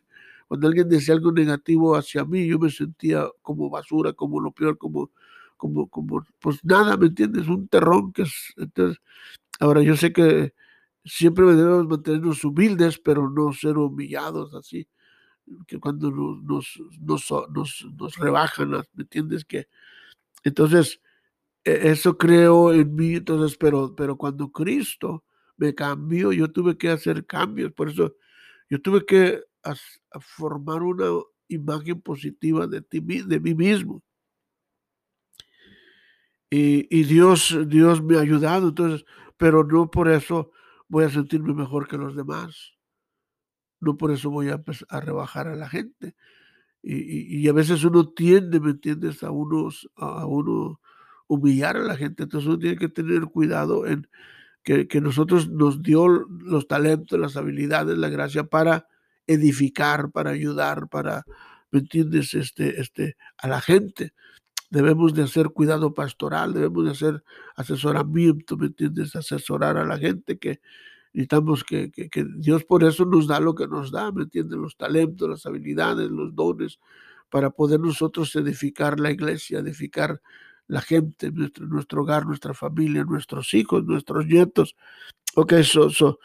cuando 0.51 0.67
alguien 0.67 0.89
decía 0.89 1.13
algo 1.13 1.31
negativo 1.31 1.95
hacia 1.95 2.25
mí, 2.25 2.45
yo 2.45 2.59
me 2.59 2.69
sentía 2.69 3.25
como 3.41 3.69
basura, 3.69 4.11
como 4.11 4.41
lo 4.41 4.51
peor, 4.51 4.77
como, 4.77 5.09
como, 5.55 5.87
como, 5.87 6.25
pues 6.41 6.59
nada, 6.65 6.97
¿me 6.97 7.05
entiendes? 7.05 7.47
Un 7.47 7.69
terrón 7.69 8.11
que 8.11 8.23
es, 8.23 8.53
ahora 9.61 9.81
yo 9.81 9.95
sé 9.95 10.11
que 10.11 10.53
siempre 11.05 11.45
debemos 11.45 11.87
mantenernos 11.87 12.43
humildes, 12.43 12.99
pero 12.99 13.29
no 13.29 13.53
ser 13.53 13.77
humillados 13.77 14.53
así, 14.53 14.89
que 15.67 15.79
cuando 15.79 16.11
nos, 16.11 16.43
nos, 16.43 16.81
nos, 16.99 17.33
nos, 17.49 17.87
nos 17.97 18.17
rebajan, 18.17 18.71
¿me 18.71 18.83
entiendes? 18.97 19.45
Que 19.45 19.69
entonces 20.43 20.99
e- 21.63 21.91
eso 21.91 22.17
creo 22.17 22.73
en 22.73 22.93
mí, 22.93 23.15
entonces, 23.15 23.57
pero, 23.57 23.95
pero 23.95 24.17
cuando 24.17 24.51
Cristo 24.51 25.23
me 25.55 25.73
cambió, 25.73 26.33
yo 26.33 26.51
tuve 26.51 26.77
que 26.77 26.89
hacer 26.89 27.25
cambios, 27.25 27.71
por 27.71 27.89
eso 27.89 28.17
yo 28.69 28.81
tuve 28.81 29.05
que 29.05 29.43
as- 29.63 30.01
a 30.11 30.19
formar 30.19 30.83
una 30.83 31.05
imagen 31.47 32.01
positiva 32.01 32.67
de 32.67 32.81
ti, 32.81 32.99
de 33.01 33.39
mí 33.39 33.53
mismo. 33.55 34.03
Y, 36.49 36.87
y 36.95 37.03
Dios, 37.05 37.57
Dios 37.67 38.03
me 38.03 38.17
ha 38.17 38.21
ayudado, 38.21 38.69
entonces, 38.69 39.05
pero 39.37 39.63
no 39.63 39.89
por 39.89 40.09
eso 40.09 40.51
voy 40.87 41.05
a 41.05 41.09
sentirme 41.09 41.53
mejor 41.53 41.87
que 41.87 41.97
los 41.97 42.15
demás. 42.15 42.73
No 43.79 43.97
por 43.97 44.11
eso 44.11 44.29
voy 44.29 44.49
a, 44.49 44.61
a 44.89 44.99
rebajar 45.01 45.47
a 45.47 45.55
la 45.55 45.67
gente. 45.69 46.15
Y, 46.83 46.95
y- 46.97 47.43
y 47.45 47.49
a 47.49 47.53
veces 47.53 47.83
uno 47.85 48.09
tiende, 48.09 48.59
¿me 48.59 48.71
entiendes? 48.71 49.23
A 49.23 49.31
unos, 49.31 49.89
a 49.97 50.25
uno 50.27 50.81
humillar 51.27 51.77
a 51.77 51.81
la 51.83 51.97
gente. 51.97 52.23
Entonces 52.23 52.47
uno 52.49 52.59
tiene 52.59 52.77
que 52.77 52.89
tener 52.89 53.23
cuidado 53.27 53.87
en 53.87 54.09
que, 54.63 54.87
que 54.87 55.01
nosotros 55.01 55.49
nos 55.49 55.83
dio 55.83 56.07
los 56.09 56.67
talentos, 56.67 57.19
las 57.19 57.37
habilidades, 57.37 57.97
la 57.97 58.09
gracia 58.09 58.45
para 58.45 58.87
edificar, 59.27 60.11
para 60.11 60.31
ayudar, 60.31 60.87
para, 60.89 61.25
¿me 61.71 61.79
entiendes? 61.79 62.33
Este, 62.33 62.79
este, 62.81 63.17
a 63.37 63.47
la 63.47 63.61
gente. 63.61 64.13
Debemos 64.69 65.13
de 65.13 65.23
hacer 65.23 65.49
cuidado 65.49 65.93
pastoral, 65.93 66.53
debemos 66.53 66.85
de 66.85 66.91
hacer 66.91 67.23
asesoramiento, 67.55 68.57
¿me 68.57 68.67
entiendes? 68.67 69.15
Asesorar 69.15 69.77
a 69.77 69.85
la 69.85 69.97
gente 69.97 70.39
que 70.39 70.61
necesitamos 71.13 71.63
que, 71.65 71.91
que, 71.91 72.09
que 72.09 72.25
Dios 72.37 72.63
por 72.63 72.83
eso 72.83 73.05
nos 73.05 73.27
da 73.27 73.39
lo 73.39 73.53
que 73.53 73.67
nos 73.67 73.91
da, 73.91 74.11
¿me 74.11 74.23
entiendes? 74.23 74.57
Los 74.57 74.77
talentos, 74.77 75.29
las 75.29 75.45
habilidades, 75.45 76.09
los 76.09 76.33
dones, 76.35 76.79
para 77.29 77.49
poder 77.49 77.79
nosotros 77.79 78.35
edificar 78.35 78.99
la 78.99 79.11
iglesia, 79.11 79.59
edificar 79.59 80.21
la 80.67 80.81
gente, 80.81 81.31
nuestro, 81.31 81.65
nuestro 81.67 82.03
hogar, 82.03 82.25
nuestra 82.25 82.53
familia, 82.53 83.03
nuestros 83.03 83.53
hijos, 83.53 83.83
nuestros 83.83 84.25
nietos. 84.25 84.75
Ok, 85.35 85.53
so, 85.63 85.89
so, 85.89 86.19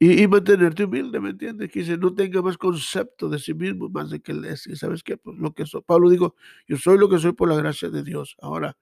y, 0.00 0.22
y 0.24 0.28
mantenerte 0.28 0.84
humilde, 0.86 1.20
¿me 1.20 1.30
entiendes? 1.30 1.70
Que 1.70 1.80
dice, 1.80 1.98
no 1.98 2.14
tenga 2.14 2.42
más 2.42 2.58
concepto 2.58 3.28
de 3.30 3.38
sí 3.40 3.54
mismo, 3.54 3.90
más 3.90 4.10
de 4.10 4.20
que 4.22 4.32
él 4.32 4.44
es. 4.46 4.66
Y 4.68 4.76
sabes 4.76 5.04
qué, 5.04 5.18
pues 5.18 5.38
lo 5.38 5.54
que 5.54 5.66
soy. 5.66 5.82
Pablo 5.86 6.10
dijo, 6.10 6.36
yo 6.68 6.78
soy 6.78 6.98
lo 6.98 7.08
que 7.10 7.18
soy 7.20 7.32
por 7.34 7.50
la 7.50 7.56
gracia 7.56 7.90
de 7.90 8.04
Dios. 8.04 8.36
Ahora, 8.42 8.78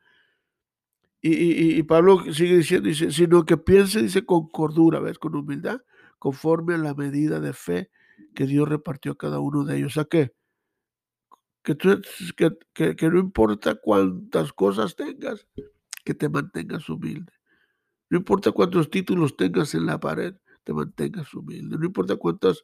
y, 1.21 1.33
y- 1.35 1.79
y 1.79 1.83
Pablo 1.83 2.21
sigue 2.33 2.57
diciendo, 2.59 2.89
dice, 2.89 3.11
sino 3.11 3.45
que 3.45 3.57
piense, 3.57 4.03
dice, 4.03 4.25
con 4.25 4.49
cordura, 4.49 5.01
¿ves? 5.01 5.19
Con 5.19 5.35
humildad, 5.35 5.81
conforme 6.19 6.75
a 6.75 6.79
la 6.79 6.95
medida 6.95 7.41
de 7.41 7.53
fe 7.53 7.91
que 8.35 8.47
Dios 8.47 8.69
repartió 8.69 9.13
a 9.13 9.19
cada 9.19 9.41
uno 9.41 9.65
de 9.65 9.79
ellos. 9.79 9.93
O 9.93 9.95
sea 9.95 10.05
que, 11.63 11.75
tú, 11.75 12.01
que, 12.37 12.51
que, 12.75 12.97
que 12.97 13.09
no 13.11 13.19
importa 13.19 13.75
cuántas 13.75 14.53
cosas 14.53 14.97
tengas, 14.97 15.47
que 16.05 16.15
te 16.15 16.29
mantengas 16.29 16.89
humilde. 16.89 17.33
No 18.11 18.19
importa 18.19 18.53
cuántos 18.53 18.91
títulos 18.91 19.37
tengas 19.37 19.75
en 19.75 19.87
la 19.87 20.01
pared, 20.01 20.37
te 20.69 20.75
mantengas 20.75 21.33
humilde. 21.33 21.79
No 21.79 21.87
importa 21.87 22.17
cuántas, 22.17 22.63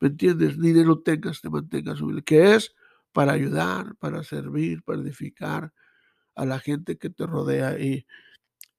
¿me 0.00 0.08
entiendes? 0.08 0.58
Dinero 0.58 1.00
tengas, 1.00 1.42
te 1.42 1.50
mantengas 1.50 2.00
humilde. 2.00 2.22
Que 2.22 2.54
es 2.54 2.74
para 3.12 3.32
ayudar, 3.32 3.94
para 3.96 4.22
servir, 4.22 4.82
para 4.82 5.02
edificar 5.02 5.70
a 6.34 6.46
la 6.46 6.58
gente 6.58 6.96
que 6.96 7.10
te 7.10 7.26
rodea 7.26 7.78
y, 7.78 8.06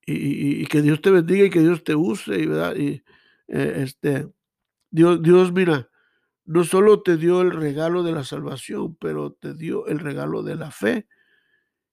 y, 0.07 0.65
que 0.65 0.81
Dios 0.81 1.01
te 1.01 1.11
bendiga 1.11 1.45
y 1.45 1.51
que 1.51 1.59
Dios 1.59 1.83
te 1.83 1.93
use, 1.93 2.39
y, 2.39 2.47
¿verdad? 2.47 2.75
Y 2.75 3.03
eh, 3.47 3.83
este, 3.83 4.27
Dios, 4.89 5.21
Dios, 5.21 5.53
mira, 5.53 5.87
no 6.43 6.63
solo 6.63 7.03
te 7.03 7.15
dio 7.17 7.41
el 7.41 7.51
regalo 7.51 8.01
de 8.01 8.13
la 8.13 8.23
salvación, 8.23 8.95
pero 8.95 9.33
te 9.33 9.53
dio 9.53 9.85
el 9.85 9.99
regalo 9.99 10.41
de 10.41 10.55
la 10.55 10.71
fe. 10.71 11.07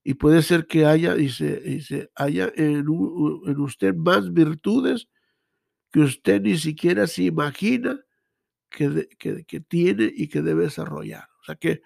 Y 0.02 0.14
puede 0.14 0.40
ser 0.40 0.66
que 0.66 0.87
haya, 0.87 1.14
y 1.18 1.28
se, 1.28 2.10
haya 2.14 2.50
en, 2.56 2.87
en 2.87 3.60
usted 3.60 3.94
más 3.94 4.32
virtudes 4.32 5.10
que 5.90 6.00
usted 6.00 6.42
ni 6.42 6.56
siquiera 6.56 7.06
se 7.06 7.25
imagina 7.25 8.00
que, 8.70 9.09
que, 9.18 9.61
tiene 9.61 10.12
y 10.14 10.28
que 10.28 10.42
debe 10.42 10.64
desarrollar. 10.64 11.28
O 11.40 11.44
sea 11.44 11.56
que 11.56 11.82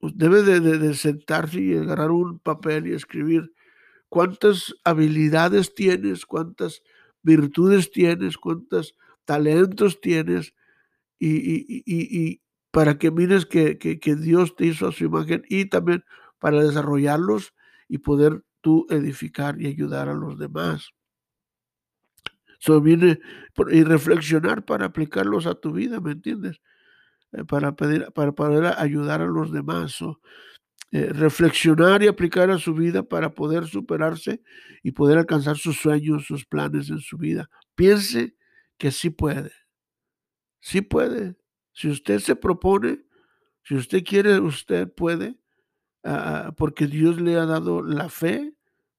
debe 0.00 0.42
de, 0.42 0.94
sentarse 0.94 1.60
y 1.60 1.76
agarrar 1.76 2.10
un 2.10 2.38
papel 2.38 2.86
y 2.86 2.94
escribir 2.94 3.52
cuántas 4.08 4.74
habilidades 4.84 5.74
tienes, 5.74 6.26
cuántas 6.26 6.82
virtudes 7.22 7.90
tienes, 7.90 8.36
cuántos 8.36 8.94
talentos 9.24 10.00
tienes 10.00 10.54
y, 11.18 12.40
para 12.70 12.98
que 12.98 13.10
mires 13.10 13.46
que, 13.46 13.98
Dios 14.20 14.54
te 14.54 14.66
hizo 14.66 14.88
a 14.88 14.92
su 14.92 15.04
imagen 15.04 15.42
y 15.48 15.66
también 15.66 16.04
para 16.38 16.62
desarrollarlos 16.62 17.54
y 17.88 17.98
poder 17.98 18.44
tú 18.60 18.86
edificar 18.90 19.60
y 19.60 19.66
ayudar 19.66 20.08
a 20.08 20.14
los 20.14 20.38
demás. 20.38 20.92
Viene 22.82 23.18
y 23.70 23.84
reflexionar 23.84 24.64
para 24.64 24.86
aplicarlos 24.86 25.46
a 25.46 25.54
tu 25.54 25.72
vida, 25.72 26.00
¿me 26.00 26.12
entiendes? 26.12 26.60
Eh, 27.32 27.44
para, 27.44 27.74
pedir, 27.76 28.06
para 28.14 28.32
poder 28.32 28.74
ayudar 28.78 29.20
a 29.20 29.26
los 29.26 29.52
demás. 29.52 29.98
Eh, 30.92 31.12
reflexionar 31.12 32.02
y 32.02 32.06
aplicar 32.06 32.50
a 32.50 32.58
su 32.58 32.72
vida 32.72 33.02
para 33.02 33.34
poder 33.34 33.66
superarse 33.66 34.40
y 34.82 34.92
poder 34.92 35.18
alcanzar 35.18 35.56
sus 35.56 35.76
sueños, 35.76 36.26
sus 36.26 36.44
planes 36.46 36.90
en 36.90 37.00
su 37.00 37.18
vida. 37.18 37.50
Piense 37.74 38.36
que 38.78 38.92
sí 38.92 39.10
puede. 39.10 39.52
Sí 40.60 40.82
puede. 40.82 41.36
Si 41.72 41.88
usted 41.88 42.20
se 42.20 42.36
propone, 42.36 43.04
si 43.62 43.74
usted 43.74 44.04
quiere, 44.04 44.38
usted 44.38 44.88
puede, 44.90 45.38
porque 46.56 46.86
Dios 46.86 47.20
le 47.20 47.36
ha 47.36 47.46
dado 47.46 47.82
la 47.82 48.08
fe, 48.08 48.54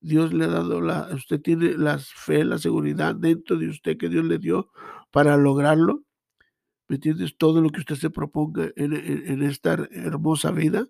Dios 0.08 0.34
le 0.34 0.46
ha 0.46 0.48
dado 0.48 0.82
la, 0.82 1.10
usted 1.14 1.42
tiene 1.42 1.74
la 1.78 2.00
fe, 2.00 2.46
la 2.46 2.58
seguridad 2.58 3.14
dentro 3.14 3.58
de 3.58 3.68
usted 3.70 3.98
que 3.98 4.10
Dios 4.10 4.26
le 4.26 4.40
dio 4.40 4.72
para 5.12 5.36
lograrlo. 5.38 6.04
¿Me 6.88 6.96
entiendes? 6.96 7.38
Todo 7.38 7.62
lo 7.62 7.70
que 7.70 7.82
usted 7.82 7.96
se 7.96 8.10
proponga 8.10 8.70
en, 8.78 9.44
esta 9.44 9.74
hermosa 9.92 10.52
vida. 10.52 10.88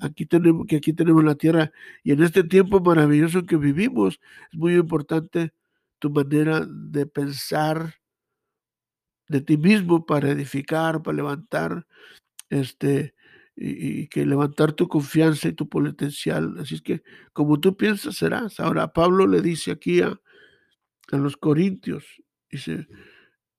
Aquí 0.00 0.26
tenemos, 0.26 0.66
que 0.66 0.76
aquí 0.76 0.92
tenemos 0.92 1.24
la 1.24 1.34
tierra 1.34 1.72
y 2.04 2.12
en 2.12 2.22
este 2.22 2.44
tiempo 2.44 2.80
maravilloso 2.80 3.44
que 3.44 3.56
vivimos 3.56 4.20
es 4.52 4.58
muy 4.58 4.74
importante 4.74 5.52
tu 5.98 6.10
manera 6.10 6.64
de 6.68 7.06
pensar, 7.06 7.94
de 9.28 9.40
ti 9.40 9.56
mismo 9.56 10.06
para 10.06 10.30
edificar, 10.30 11.02
para 11.02 11.16
levantar, 11.16 11.86
este, 12.50 13.14
y, 13.56 14.08
que 14.08 14.26
levantar 14.26 14.72
tu 14.72 14.88
confianza 14.88 15.48
y 15.48 15.52
tu 15.52 15.68
potencial. 15.68 16.56
Así 16.58 16.76
es 16.76 16.82
que 16.82 17.02
como 17.32 17.60
tú 17.60 17.76
piensas 17.76 18.16
serás. 18.16 18.60
Ahora 18.60 18.92
Pablo 18.92 19.26
le 19.26 19.40
dice 19.40 19.72
aquí 19.72 20.00
a, 20.00 20.20
a 21.12 21.16
los 21.16 21.36
corintios, 21.36 22.04
dice, 22.50 22.88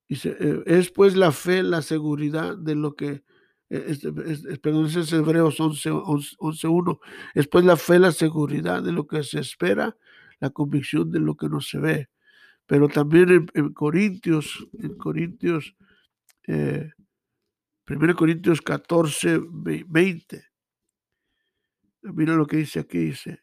dice 0.07 0.35
eh, 0.39 0.63
es 0.65 0.91
pues 0.91 1.15
la 1.15 1.31
fe, 1.31 1.63
la 1.63 1.81
seguridad 1.81 2.57
de 2.57 2.75
lo 2.75 2.95
que, 2.95 3.23
eh, 3.69 3.85
es, 3.87 4.03
es, 4.03 4.59
perdón, 4.59 4.85
es 4.85 5.13
Hebreos 5.13 5.59
11.1, 5.59 6.35
11, 6.39 6.99
es 7.33 7.47
pues 7.47 7.65
la 7.65 7.77
fe, 7.77 7.99
la 7.99 8.11
seguridad 8.11 8.83
de 8.83 8.91
lo 8.91 9.07
que 9.07 9.23
se 9.23 9.39
espera, 9.39 9.97
la 10.39 10.49
convicción 10.49 11.11
de 11.11 11.19
lo 11.19 11.35
que 11.35 11.49
no 11.49 11.61
se 11.61 11.79
ve. 11.79 12.09
Pero 12.67 12.87
también 12.89 13.47
en, 13.53 13.73
Corintios, 13.73 14.67
en 14.79 14.95
Corintios, 14.95 15.75
eh, 16.47 16.91
1 17.87 18.15
Corintios 18.15 18.61
14, 18.61 19.39
20. 19.87 20.43
Mira 22.01 22.35
lo 22.35 22.45
que 22.45 22.57
dice 22.57 22.79
aquí, 22.79 22.99
dice, 22.99 23.41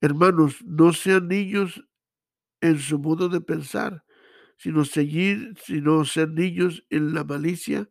hermanos, 0.00 0.62
no 0.64 0.92
sean 0.92 1.28
niños 1.28 1.84
en 2.60 2.78
su 2.78 2.98
modo 2.98 3.28
de 3.28 3.40
pensar, 3.40 4.04
sino 4.56 4.84
seguir, 4.84 5.54
sino 5.64 6.04
ser 6.04 6.30
niños 6.30 6.84
en 6.90 7.14
la 7.14 7.24
malicia, 7.24 7.88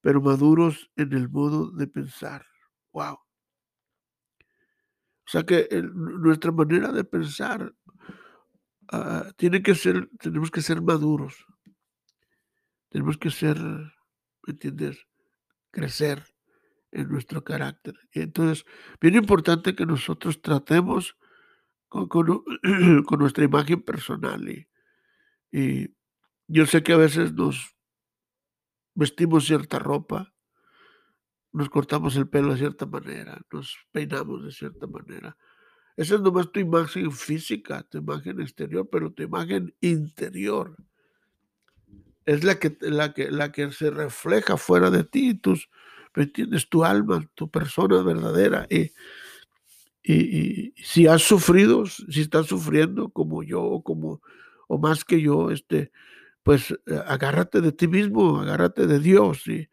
pero 0.00 0.20
maduros 0.20 0.90
en 0.96 1.12
el 1.12 1.28
modo 1.28 1.70
de 1.70 1.86
pensar. 1.86 2.46
Wow. 2.92 3.14
O 3.14 5.30
sea 5.30 5.44
que 5.44 5.68
nuestra 5.94 6.52
manera 6.52 6.92
de 6.92 7.04
pensar 7.04 7.72
Ah, 8.92 9.30
tiene 9.36 9.62
que 9.62 9.76
ser, 9.76 10.10
tenemos 10.18 10.50
que 10.50 10.62
ser 10.62 10.82
maduros. 10.82 11.46
Tenemos 12.88 13.18
que 13.18 13.30
ser, 13.30 13.56
¿me 13.58 13.92
entiendes? 14.48 15.06
Crecer 15.70 16.24
en 16.92 17.08
nuestro 17.08 17.44
carácter. 17.44 17.94
Y 18.12 18.20
entonces, 18.20 18.64
bien 19.00 19.14
importante 19.14 19.74
que 19.74 19.86
nosotros 19.86 20.42
tratemos 20.42 21.16
con, 21.88 23.18
nuestra 23.18 23.44
imagen 23.44 23.82
personal. 23.82 24.48
Y, 24.48 24.68
y, 25.52 25.94
yo 26.46 26.66
sé 26.66 26.82
que 26.82 26.92
a 26.92 26.96
veces 26.96 27.32
nos 27.32 27.76
vestimos 28.94 29.46
cierta 29.46 29.78
ropa, 29.78 30.34
nos 31.52 31.68
cortamos 31.68 32.16
el 32.16 32.28
pelo 32.28 32.52
de 32.52 32.58
cierta 32.58 32.86
manera, 32.86 33.40
nos 33.52 33.76
peinamos 33.92 34.44
de 34.44 34.52
cierta 34.52 34.86
manera. 34.86 35.36
Esa 35.96 36.14
es 36.14 36.20
nomás 36.20 36.50
tu 36.50 36.60
imagen 36.60 37.12
física, 37.12 37.82
tu 37.82 37.98
imagen 37.98 38.40
exterior, 38.40 38.88
pero 38.90 39.12
tu 39.12 39.22
imagen 39.22 39.74
interior 39.80 40.76
es 42.26 42.44
la 42.44 42.58
que, 42.58 42.76
la 42.80 43.12
que, 43.12 43.30
la 43.30 43.52
que 43.52 43.72
se 43.72 43.90
refleja 43.90 44.56
fuera 44.56 44.90
de 44.90 45.04
ti, 45.04 45.34
tus, 45.34 45.68
¿me 46.14 46.24
entiendes? 46.24 46.68
Tu 46.68 46.84
alma, 46.84 47.28
tu 47.34 47.50
persona 47.50 48.02
verdadera. 48.02 48.66
Y, 48.70 48.92
y, 50.02 50.74
si 50.82 51.06
has 51.06 51.22
sufrido, 51.22 51.86
si 51.86 52.20
estás 52.20 52.46
sufriendo 52.46 53.10
como 53.10 53.42
yo 53.42 53.62
o 53.62 53.82
como 53.82 54.20
o 54.68 54.78
más 54.78 55.04
que 55.04 55.20
yo, 55.20 55.50
este, 55.50 55.90
pues 56.44 56.70
eh, 56.70 57.02
agárrate 57.06 57.60
de 57.60 57.72
ti 57.72 57.88
mismo, 57.88 58.40
agárrate 58.40 58.86
de 58.86 59.00
Dios 59.00 59.46
y, 59.48 59.68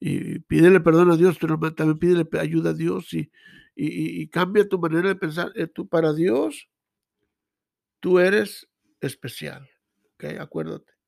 y 0.00 0.38
pídele 0.40 0.80
perdón 0.80 1.10
a 1.10 1.16
Dios, 1.16 1.36
pero 1.38 1.58
también 1.74 1.98
pídele 1.98 2.26
ayuda 2.40 2.70
a 2.70 2.74
Dios 2.74 3.12
y, 3.12 3.30
y, 3.76 4.28
cambia 4.28 4.68
tu 4.68 4.78
manera 4.78 5.08
de 5.08 5.16
pensar. 5.16 5.52
Eh, 5.54 5.66
tú, 5.66 5.88
para 5.88 6.12
Dios, 6.12 6.68
tú 8.00 8.18
eres 8.18 8.68
especial. 9.00 9.68
Acuérdate. 10.38 10.99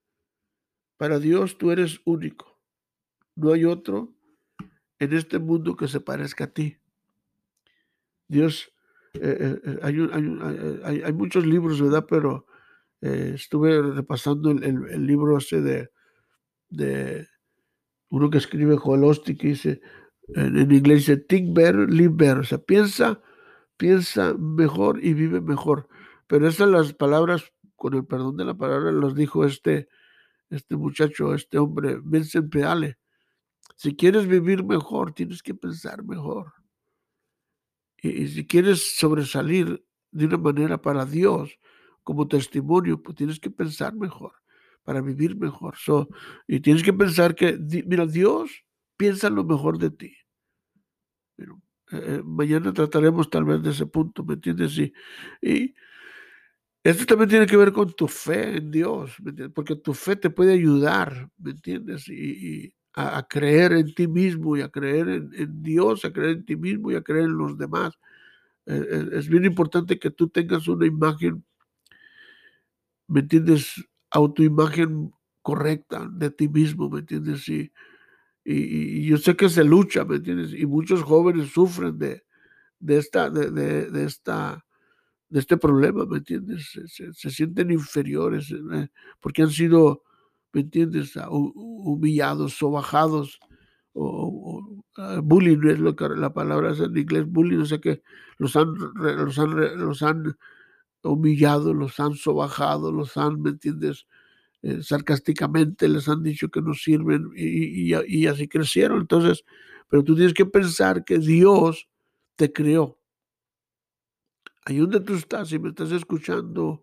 Para 1.03 1.19
Dios, 1.19 1.59
tú 1.59 1.73
eres 1.73 2.01
único. 2.05 2.61
No 3.35 3.53
hay 3.53 3.65
otro 3.65 4.15
en 5.01 5.13
este 5.15 5.41
mundo 5.41 5.75
que 5.75 5.89
se 5.89 5.99
parezca 5.99 6.45
a 6.45 6.53
ti. 6.53 6.79
Dios, 8.29 8.73
eh, 9.15 9.59
eh, 9.65 9.79
hay, 9.83 11.03
hay, 11.03 11.13
muchos 11.13 11.45
libros, 11.45 11.83
¿verdad? 11.83 12.07
Pero 12.09 12.47
estuve 13.01 13.83
repasando 13.83 14.53
el, 14.53 15.05
libro 15.05 15.39
ese 15.39 15.61
de, 15.61 15.91
de 16.71 17.27
uno 18.09 18.31
que 18.31 18.39
escribe 18.39 18.77
Joel 18.77 19.03
Osteen 19.03 19.37
que 19.37 19.49
dice, 19.49 19.81
en, 20.29 20.71
inglés 20.71 20.99
dice 20.99 21.17
think 21.17 21.53
better, 21.53 21.91
live 21.91 22.15
better. 22.15 22.39
O 22.39 22.45
sea, 22.45 22.59
piensa, 22.59 23.21
piensa 23.77 24.35
mejor 24.35 25.05
y 25.05 25.15
vive 25.15 25.41
mejor. 25.41 25.89
Pero 26.29 26.47
esas 26.47 26.69
las 26.69 26.93
palabras, 26.93 27.53
con 27.75 27.95
el 27.95 28.07
perdón 28.07 28.37
de 28.37 28.45
la 28.45 28.55
palabra, 28.55 28.93
los 28.93 29.17
dijo 29.17 29.45
este, 29.45 29.89
este 30.53 30.77
muchacho, 30.77 31.35
este 31.35 31.59
hombre, 31.59 31.99
Vincent 32.03 32.51
Peale. 32.53 32.99
Si 33.77 33.97
quieres 33.97 34.27
vivir 34.27 34.65
mejor, 34.65 35.13
tienes 35.13 35.43
que 35.43 35.55
pensar 35.55 36.05
mejor. 36.05 36.53
Y, 38.03 38.29
si 38.29 38.47
quieres 38.47 38.97
sobresalir 38.99 39.85
de 40.11 40.27
una 40.27 40.37
manera 40.37 40.81
para 40.81 41.07
Dios, 41.07 41.59
como 42.03 42.29
testimonio, 42.29 43.01
pues 43.01 43.17
tienes 43.17 43.41
que 43.41 43.51
pensar 43.51 43.95
mejor, 43.95 44.33
para 44.83 45.01
vivir 45.01 45.37
mejor. 45.37 45.77
y 46.47 46.61
tienes 46.61 46.83
que 46.83 46.93
pensar 46.93 47.35
que, 47.35 47.59
mira, 47.87 48.07
Dios 48.07 48.65
piensa 48.97 49.31
lo 49.31 49.45
mejor 49.45 49.79
de 49.79 49.91
ti. 49.91 50.17
Pero, 51.37 51.63
eh, 51.93 52.03
eh, 52.07 52.23
mañana 52.25 52.73
trataremos 52.73 53.31
tal 53.31 53.45
vez 53.45 53.63
de 53.63 53.71
ese 53.71 53.87
punto, 53.87 54.25
¿me 54.25 54.35
entiendes? 54.35 54.77
Y, 54.79 54.93
y 55.41 55.75
esto 56.85 57.07
también 57.07 57.29
tiene 57.29 57.47
que 57.47 57.57
ver 57.57 57.73
con 57.73 57.93
tu 57.95 58.09
fe 58.09 58.57
en 58.57 58.71
Dios, 58.71 59.17
porque 59.55 59.77
tu 59.77 59.95
fe 59.95 60.17
te 60.17 60.31
puede 60.31 60.53
ayudar, 60.55 61.31
¿me 61.39 61.53
entiendes? 61.53 62.09
Y, 62.09 62.75
a, 62.95 63.27
creer 63.27 63.73
en 63.73 63.95
ti 63.95 64.07
mismo 64.07 64.57
y 64.57 64.61
a 64.61 64.69
creer 64.69 65.09
en, 65.09 65.63
Dios, 65.63 66.05
a 66.05 66.13
creer 66.13 66.31
en 66.31 66.45
ti 66.45 66.57
mismo 66.57 66.91
y 66.91 66.95
a 66.95 67.03
creer 67.03 67.25
en 67.25 67.39
los 67.39 67.57
demás. 67.57 67.99
Eh, 68.67 69.09
es 69.13 69.29
bien 69.29 69.45
importante 69.45 69.99
que 69.99 70.11
tú 70.11 70.29
tengas 70.29 70.69
una 70.69 70.87
imagen, 70.87 71.45
¿me 73.09 73.21
entiendes? 73.21 73.83
Autoimagen 74.11 75.11
correcta 75.41 76.09
de 76.13 76.31
ti 76.31 76.49
mismo, 76.49 76.91
¿me 76.91 77.01
entiendes? 77.01 77.49
Y, 77.49 77.73
y, 78.45 79.07
yo 79.07 79.17
sé 79.19 79.37
que 79.37 79.49
se 79.49 79.65
lucha, 79.65 80.05
¿me 80.05 80.17
entiendes? 80.17 80.53
Y 80.53 80.67
muchos 80.67 81.03
jóvenes 81.03 81.51
sufren 81.51 81.99
de, 81.99 82.25
de 82.79 82.99
esta, 82.99 83.31
de, 83.31 83.51
de, 83.51 84.05
esta, 84.05 84.65
de 85.33 85.41
este 85.41 85.57
problema, 85.57 86.05
¿me 86.05 86.19
entiendes? 86.19 86.79
Se, 86.89 87.31
sienten 87.31 87.71
inferiores 87.71 88.51
¿eh? 88.51 88.91
porque 89.19 89.43
han 89.43 89.51
sido, 89.51 90.03
¿me 90.53 90.61
entiendes? 90.61 91.17
Ah, 91.17 91.29
humillados, 91.31 92.53
sobajados, 92.53 93.41
o, 93.95 94.85
ah, 94.99 95.21
bullying 95.23 95.67
es 95.69 95.81
lo 95.81 95.97
que 95.97 96.07
la 96.11 96.35
palabra 96.35 96.75
en 96.79 96.99
inglés, 96.99 97.25
bullying, 97.27 97.61
o 97.61 97.65
sea 97.65 97.81
que 97.81 98.03
los 98.37 98.57
han, 98.57 98.75
los 98.95 99.39
han, 99.39 99.79
los 99.79 100.03
han 100.03 100.37
humillado, 101.03 101.73
los 101.73 101.99
han 101.99 102.15
sobajado, 102.15 102.93
los 102.93 103.17
han, 103.17 103.41
¿me 103.41 103.51
entiendes? 103.51 104.07
Eh, 104.61 104.83
sarcásticamente 104.83 105.89
les 105.89 106.11
han 106.11 106.23
dicho 106.23 106.51
que 106.51 106.61
no 106.61 106.75
sirven 106.75 107.31
y, 107.35 107.95
así 108.27 108.49
crecieron. 108.49 109.01
Entonces, 109.01 109.45
pero 109.89 110.05
tú 110.05 110.15
tienes 110.15 110.35
que 110.35 110.45
pensar 110.45 111.05
que 111.05 111.19
Dios 111.19 111.89
te 112.37 112.53
creó. 112.53 112.99
Ahí 114.65 114.79
donde 114.79 115.01
tú 115.01 115.15
estás, 115.15 115.49
si 115.49 115.59
me 115.59 115.71
estás 115.71 115.91
escuchando 115.93 116.83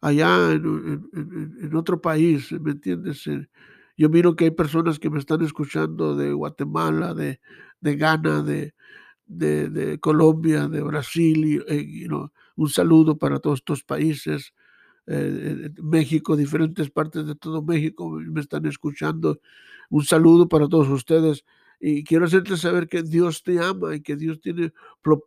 allá 0.00 0.52
en, 0.52 1.70
otro 1.74 2.00
país, 2.00 2.50
¿me 2.52 2.72
entiendes? 2.72 3.26
Eh, 3.26 3.48
yo 3.96 4.08
miro 4.08 4.34
que 4.34 4.44
hay 4.44 4.50
personas 4.50 4.98
que 4.98 5.10
me 5.10 5.18
están 5.18 5.42
escuchando 5.42 6.16
de 6.16 6.32
Guatemala, 6.32 7.12
de, 7.12 7.40
de 7.80 7.96
Ghana, 7.96 8.42
de, 8.42 8.72
de, 9.26 9.98
Colombia, 10.00 10.68
de 10.68 10.82
Brasil, 10.82 11.44
y, 11.44 11.60
eh, 11.68 12.08
un 12.56 12.68
saludo 12.68 13.18
para 13.18 13.38
todos 13.38 13.60
estos 13.60 13.84
países. 13.84 14.54
Eh, 15.06 15.70
México, 15.82 16.36
diferentes 16.36 16.90
partes 16.90 17.26
de 17.26 17.34
todo 17.34 17.62
México 17.62 18.10
me 18.10 18.40
están 18.40 18.66
escuchando. 18.66 19.40
Un 19.90 20.04
saludo 20.04 20.48
para 20.48 20.68
todos 20.68 20.88
ustedes. 20.88 21.44
Y 21.80 22.04
quiero 22.04 22.26
hacerte 22.26 22.56
saber 22.56 22.88
que 22.88 23.02
Dios 23.02 23.42
te 23.42 23.58
ama 23.58 23.96
y 23.96 24.02
que 24.02 24.16
Dios 24.16 24.40
tiene 24.40 24.72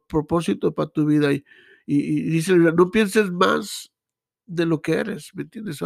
propósito 0.08 0.74
para 0.74 0.90
tu 0.90 1.06
vida. 1.06 1.34
Y, 1.34 1.44
y, 1.86 2.24
dice, 2.24 2.56
no 2.56 2.92
pienses 2.92 3.32
más 3.32 3.92
de 4.46 4.66
lo 4.66 4.82
que 4.82 4.94
eres, 4.94 5.32
¿me 5.34 5.44
entiendes? 5.44 5.80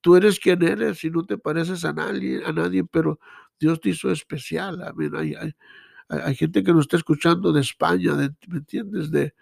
Tú 0.00 0.16
eres 0.16 0.38
quien 0.38 0.62
eres 0.62 1.02
y 1.04 1.10
no 1.10 1.24
te 1.24 1.38
pareces 1.38 1.84
a 1.84 1.92
nadie, 1.92 2.42
a 2.44 2.52
nadie 2.52 2.84
pero 2.84 3.20
Dios 3.58 3.80
te 3.80 3.90
hizo 3.90 4.10
especial. 4.10 4.82
Hay, 4.82 5.34
hay, 5.34 5.54
hay, 6.08 6.34
gente 6.34 6.62
que 6.62 6.72
nos 6.72 6.82
está 6.82 6.96
escuchando 6.96 7.52
de 7.52 7.60
España, 7.60 8.14
¿me 8.14 8.56
entiendes? 8.56 9.10
De, 9.10 9.34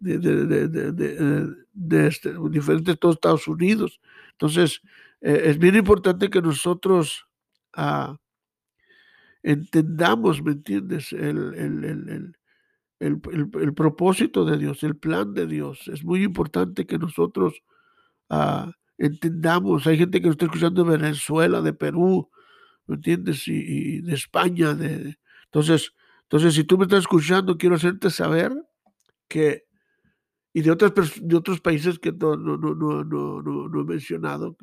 de 0.00 2.06
este, 2.06 2.34
diferentes 2.50 2.98
todos 2.98 3.16
Estados 3.16 3.46
Unidos. 3.46 4.00
Entonces, 4.32 4.82
eh, 5.20 5.42
es 5.46 5.58
bien 5.58 5.76
importante 5.76 6.28
que 6.28 6.42
nosotros 6.42 7.28
ah, 7.74 8.16
entendamos, 9.42 10.42
¿me 10.42 10.52
entiendes? 10.52 11.12
El, 13.02 13.74
propósito 13.74 14.44
de 14.44 14.56
Dios, 14.58 14.82
el 14.82 14.96
plan 14.96 15.34
de 15.34 15.46
Dios. 15.46 15.88
Es 15.88 16.04
muy 16.04 16.22
importante 16.22 16.86
que 16.86 16.98
nosotros 16.98 17.62
ah, 18.28 18.72
entendamos. 18.96 19.86
Hay 19.86 19.98
gente 19.98 20.20
que 20.20 20.26
nos 20.26 20.34
está 20.34 20.46
escuchando 20.46 20.84
de 20.84 20.96
Venezuela, 20.98 21.60
de 21.60 21.72
Perú, 21.72 22.30
¿me 22.86 22.96
entiendes? 22.96 23.48
Y, 23.48 24.00
de 24.02 24.14
España. 24.14 24.74
De, 24.74 25.18
entonces, 25.46 25.92
entonces, 26.22 26.54
si 26.54 26.64
tú 26.64 26.78
me 26.78 26.84
estás 26.84 27.00
escuchando, 27.00 27.58
quiero 27.58 27.74
hacerte 27.74 28.10
saber 28.10 28.52
que 29.28 29.64
y 30.54 30.60
de, 30.60 30.70
otras, 30.70 31.14
de 31.16 31.34
otros 31.34 31.62
países 31.62 31.98
que 31.98 32.12
no, 32.12 32.36
no, 32.36 32.56
no, 32.58 33.04
no 33.04 33.80
he 33.80 33.84
mencionado. 33.84 34.56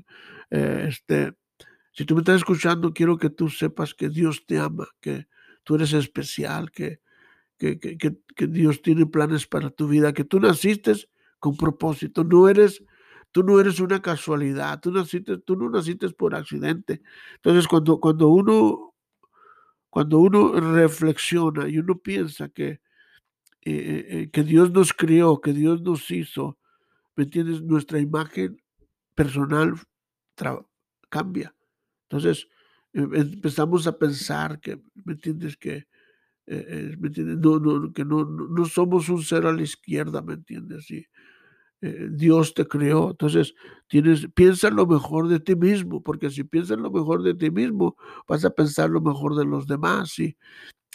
Eh, 0.51 0.85
este, 0.87 1.33
si 1.91 2.05
tú 2.05 2.13
me 2.13 2.21
estás 2.21 2.37
escuchando, 2.37 2.93
quiero 2.93 3.17
que 3.17 3.31
tú 3.31 3.49
sepas 3.49 3.95
que 3.95 4.09
Dios 4.09 4.45
te 4.45 4.59
ama, 4.59 4.87
que 5.01 5.27
tú 5.63 5.75
eres 5.75 5.93
especial, 5.93 6.69
que, 6.69 6.99
que, 7.59 7.77
que, 7.77 7.97
que 8.35 8.47
Dios 8.47 8.81
tiene 8.81 9.05
planes 9.05 9.45
para 9.45 9.69
tu 9.69 9.87
vida, 9.87 10.13
que 10.13 10.23
tú 10.23 10.39
naciste 10.39 10.93
con 11.39 11.57
propósito, 11.57 12.23
no 12.23 12.47
eres, 12.47 12.83
tú 13.31 13.43
no 13.43 13.59
eres 13.59 13.79
una 13.81 14.01
casualidad, 14.01 14.79
tú, 14.79 14.91
naciste, 14.91 15.37
tú 15.37 15.57
no 15.57 15.69
naciste 15.69 16.09
por 16.09 16.35
accidente. 16.35 17.01
Entonces, 17.35 17.67
cuando, 17.67 17.99
cuando, 17.99 18.29
uno, 18.29 18.95
cuando 19.89 20.19
uno 20.19 20.53
reflexiona 20.53 21.67
y 21.67 21.77
uno 21.79 21.99
piensa 21.99 22.47
que, 22.47 22.81
eh, 23.61 24.05
eh, 24.09 24.29
que 24.31 24.43
Dios 24.43 24.71
nos 24.71 24.93
crió, 24.93 25.41
que 25.41 25.51
Dios 25.51 25.81
nos 25.81 26.09
hizo, 26.11 26.57
¿me 27.15 27.25
entiendes? 27.25 27.61
Nuestra 27.61 27.99
imagen 27.99 28.61
personal 29.15 29.73
cambia. 31.09 31.53
Entonces 32.03 32.47
em, 32.93 33.13
empezamos 33.13 33.85
a 33.85 33.97
pensar 33.97 34.61
que, 34.61 34.81
¿me 35.03 35.13
entiendes? 35.13 35.57
Que, 35.57 35.87
eh, 36.51 36.95
¿me 36.97 37.09
entiendes? 37.09 37.37
No, 37.37 37.93
que 37.93 38.03
no, 38.03 38.25
no, 38.25 38.65
somos 38.65 39.07
un 39.09 39.21
ser 39.21 39.45
a 39.45 39.53
la 39.53 39.61
izquierda, 39.61 40.23
¿me 40.23 40.33
entiendes? 40.33 40.89
Y, 40.89 41.05
Dios 41.81 42.53
te 42.55 42.67
creó. 42.67 43.11
Entonces, 43.11 43.55
tienes, 43.87 44.27
piensa 44.33 44.69
lo 44.69 44.85
mejor 44.85 45.29
de 45.29 45.39
ti 45.39 45.55
mismo, 45.55 46.03
porque 46.03 46.29
si 46.29 46.43
piensas 46.43 46.77
lo 46.77 46.91
mejor 46.91 47.23
de 47.23 47.35
ti 47.35 47.51
mismo, 47.51 47.95
vas 48.27 48.43
a 48.43 48.49
pensar 48.49 48.89
lo 48.89 48.99
mejor 48.99 49.35
de 49.35 49.45
los 49.45 49.65
demás. 49.65 50.19
Y, 50.19 50.35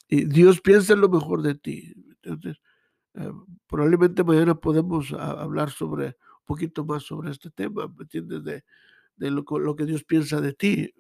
Dios 0.08 0.60
piensa 0.60 0.94
lo 0.94 1.08
mejor 1.08 1.40
de 1.40 1.54
ti. 1.54 1.94
Entonces, 2.22 2.60
eh, 3.14 3.30
probablemente 3.66 4.24
mañana 4.24 4.54
podemos 4.56 5.12
hablar 5.12 5.70
sobre 5.70 6.08
un 6.08 6.46
poquito 6.46 6.84
más 6.84 7.04
sobre 7.04 7.30
este 7.30 7.50
tema, 7.50 7.88
¿me 7.88 8.02
entiendes? 8.02 8.44
De, 8.44 8.64
de 9.16 9.30
lo, 9.30 9.44
lo, 9.58 9.76
que 9.76 9.86
Dios 9.86 10.04
piensa 10.04 10.40
de 10.40 10.52
ti. 10.52 10.92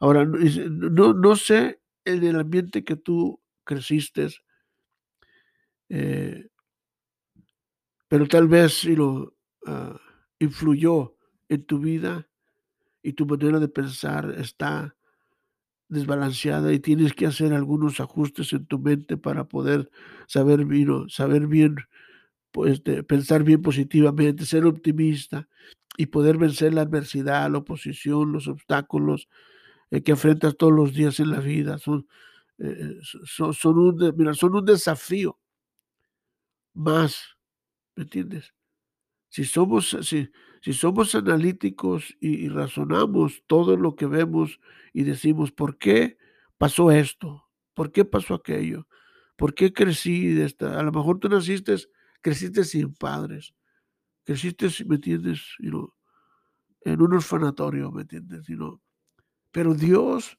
Ahora, 0.00 0.24
no, 0.24 1.12
no 1.12 1.36
sé 1.36 1.80
en 2.04 2.24
el 2.24 2.40
ambiente 2.40 2.84
que 2.84 2.96
tú 2.96 3.41
creciste, 3.64 4.28
eh, 5.88 6.48
pero 8.08 8.26
tal 8.26 8.48
vez 8.48 8.74
si 8.74 8.96
lo 8.96 9.34
ah, 9.66 9.98
influyó 10.38 11.16
en 11.48 11.64
tu 11.64 11.78
vida 11.78 12.28
y 13.02 13.14
tu 13.14 13.26
manera 13.26 13.58
de 13.58 13.68
pensar 13.68 14.34
está 14.38 14.96
desbalanceada 15.88 16.72
y 16.72 16.78
tienes 16.78 17.12
que 17.12 17.26
hacer 17.26 17.52
algunos 17.52 18.00
ajustes 18.00 18.52
en 18.54 18.66
tu 18.66 18.78
mente 18.78 19.16
para 19.16 19.44
poder 19.44 19.90
saber 20.26 20.64
bien, 20.64 21.08
saber 21.10 21.46
bien 21.46 21.76
pues, 22.50 22.80
pensar 22.80 23.44
bien 23.44 23.62
positivamente, 23.62 24.46
ser 24.46 24.64
optimista 24.66 25.48
y 25.96 26.06
poder 26.06 26.38
vencer 26.38 26.72
la 26.74 26.82
adversidad, 26.82 27.50
la 27.50 27.58
oposición, 27.58 28.32
los 28.32 28.48
obstáculos 28.48 29.28
eh, 29.90 30.02
que 30.02 30.12
enfrentas 30.12 30.56
todos 30.56 30.72
los 30.72 30.94
días 30.94 31.20
en 31.20 31.30
la 31.30 31.40
vida. 31.40 31.78
Son, 31.78 32.06
eh, 32.62 32.98
son, 33.24 33.52
son, 33.52 33.78
un, 33.78 34.34
son 34.34 34.54
un 34.54 34.64
desafío 34.64 35.38
más, 36.74 37.36
¿me 37.96 38.04
entiendes? 38.04 38.54
Si 39.28 39.44
somos, 39.44 39.96
si, 40.02 40.30
si 40.60 40.72
somos 40.72 41.14
analíticos 41.16 42.16
y, 42.20 42.48
razonamos 42.48 43.42
todo 43.48 43.76
lo 43.76 43.96
que 43.96 44.06
vemos 44.06 44.60
y 44.92 45.02
decimos, 45.02 45.50
¿por 45.50 45.76
qué 45.76 46.18
pasó 46.56 46.92
esto? 46.92 47.48
¿Por 47.74 47.90
qué 47.90 48.04
pasó 48.04 48.34
aquello? 48.34 48.86
¿Por 49.36 49.54
qué 49.54 49.72
crecí 49.72 50.28
de 50.28 50.44
esta? 50.44 50.78
A 50.78 50.82
lo 50.84 50.92
mejor 50.92 51.18
tú 51.18 51.28
naciste, 51.28 51.74
creciste 52.20 52.62
sin 52.62 52.94
padres, 52.94 53.54
creciste, 54.24 54.68
¿me 54.86 54.96
entiendes? 54.96 55.40
en 55.58 57.00
un 57.02 57.12
orfanatorio, 57.12 57.90
¿me 57.90 58.02
entiendes? 58.02 58.46
pero 59.50 59.74
Dios 59.74 60.38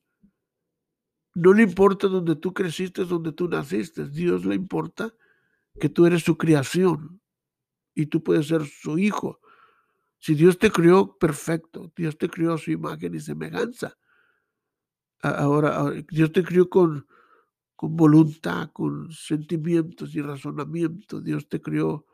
no 1.36 1.54
le 1.54 1.64
importa 1.64 2.08
donde 2.08 2.36
tú 2.36 2.54
creciste, 2.54 3.06
donde 3.06 3.32
tú 3.32 3.48
naciste. 3.48 4.08
Dios 4.08 4.46
le 4.46 4.56
importa 4.56 5.14
que 5.80 5.90
tú 5.90 6.06
eres 6.06 6.24
su 6.24 6.38
creación 6.38 7.22
y 7.96 8.06
tú 8.08 8.24
puedes 8.24 8.48
ser 8.48 8.66
su 8.66 8.98
hijo. 8.98 9.40
Si 10.20 10.36
Dios 10.36 10.58
te 10.58 10.72
crió 10.72 11.18
perfecto, 11.18 11.92
Dios 11.96 12.18
te 12.18 12.30
crió 12.30 12.54
a 12.54 12.58
su 12.58 12.72
imagen 12.72 13.16
y 13.16 13.20
semejanza. 13.20 13.98
Ahora, 15.22 15.92
Dios 16.10 16.32
te 16.32 16.44
crió 16.44 16.70
con, 16.70 17.08
con 17.76 17.96
voluntad, 17.96 18.70
con 18.72 19.12
sentimientos 19.12 20.16
y 20.16 20.22
razonamiento. 20.22 21.20
Dios 21.20 21.48
te 21.48 21.62
crió 21.62 22.06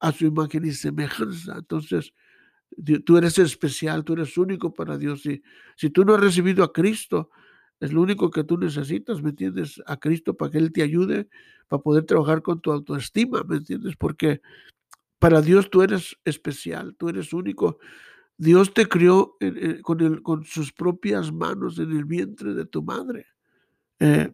a 0.00 0.12
su 0.12 0.26
imagen 0.26 0.64
y 0.64 0.72
semejanza. 0.72 1.56
Entonces, 1.58 2.12
tú 3.04 3.16
eres 3.16 3.38
especial, 3.38 4.04
tú 4.04 4.12
eres 4.14 4.36
único 4.36 4.72
para 4.74 4.98
Dios. 4.98 5.22
Si, 5.22 5.42
si 5.76 5.90
tú 5.90 6.04
no 6.04 6.14
has 6.14 6.20
recibido 6.20 6.62
a 6.64 6.72
Cristo, 6.72 7.30
es 7.80 7.92
lo 7.92 8.02
único 8.02 8.30
que 8.30 8.44
tú 8.44 8.58
necesitas, 8.58 9.22
¿me 9.22 9.30
entiendes? 9.30 9.82
A 9.86 9.98
Cristo 9.98 10.36
para 10.36 10.50
que 10.50 10.58
Él 10.58 10.72
te 10.72 10.82
ayude, 10.82 11.28
para 11.66 11.82
poder 11.82 12.04
trabajar 12.04 12.42
con 12.42 12.60
tu 12.60 12.70
autoestima, 12.70 13.42
¿me 13.42 13.56
entiendes? 13.56 13.96
Porque 13.96 14.42
para 15.18 15.40
Dios 15.40 15.70
tú 15.70 15.82
eres 15.82 16.16
especial, 16.24 16.94
tú 16.96 17.08
eres 17.08 17.32
único. 17.32 17.78
Dios 18.36 18.72
te 18.72 18.86
crió 18.86 19.36
con, 19.82 20.18
con, 20.22 20.44
sus 20.44 20.72
propias 20.72 21.32
manos 21.32 21.78
en 21.78 21.90
el 21.90 22.04
vientre 22.04 22.54
de 22.54 22.64
tu 22.66 22.82
madre. 22.82 23.26
Eh, 23.98 24.32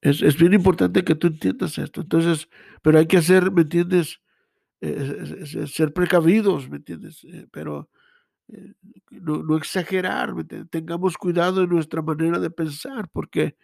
es, 0.00 0.38
bien 0.38 0.54
importante 0.54 1.04
que 1.04 1.14
tú 1.14 1.26
entiendas 1.26 1.76
esto. 1.78 2.00
Entonces, 2.00 2.48
pero 2.82 2.98
hay 2.98 3.06
que 3.06 3.18
hacer, 3.18 3.50
¿me 3.50 3.62
entiendes? 3.62 4.20
ser 4.80 5.92
precavidos, 5.92 6.70
¿me 6.70 6.76
entiendes? 6.76 7.24
Eh, 7.24 7.48
pero 7.50 7.90
eh, 8.50 8.72
no, 9.10 9.56
exagerar, 9.56 10.34
tengamos 10.70 11.16
cuidado 11.18 11.62
en 11.62 11.70
nuestra 11.70 12.02
manera 12.02 12.38
de 12.38 12.50
pensar, 12.50 13.08
porque 13.12 13.56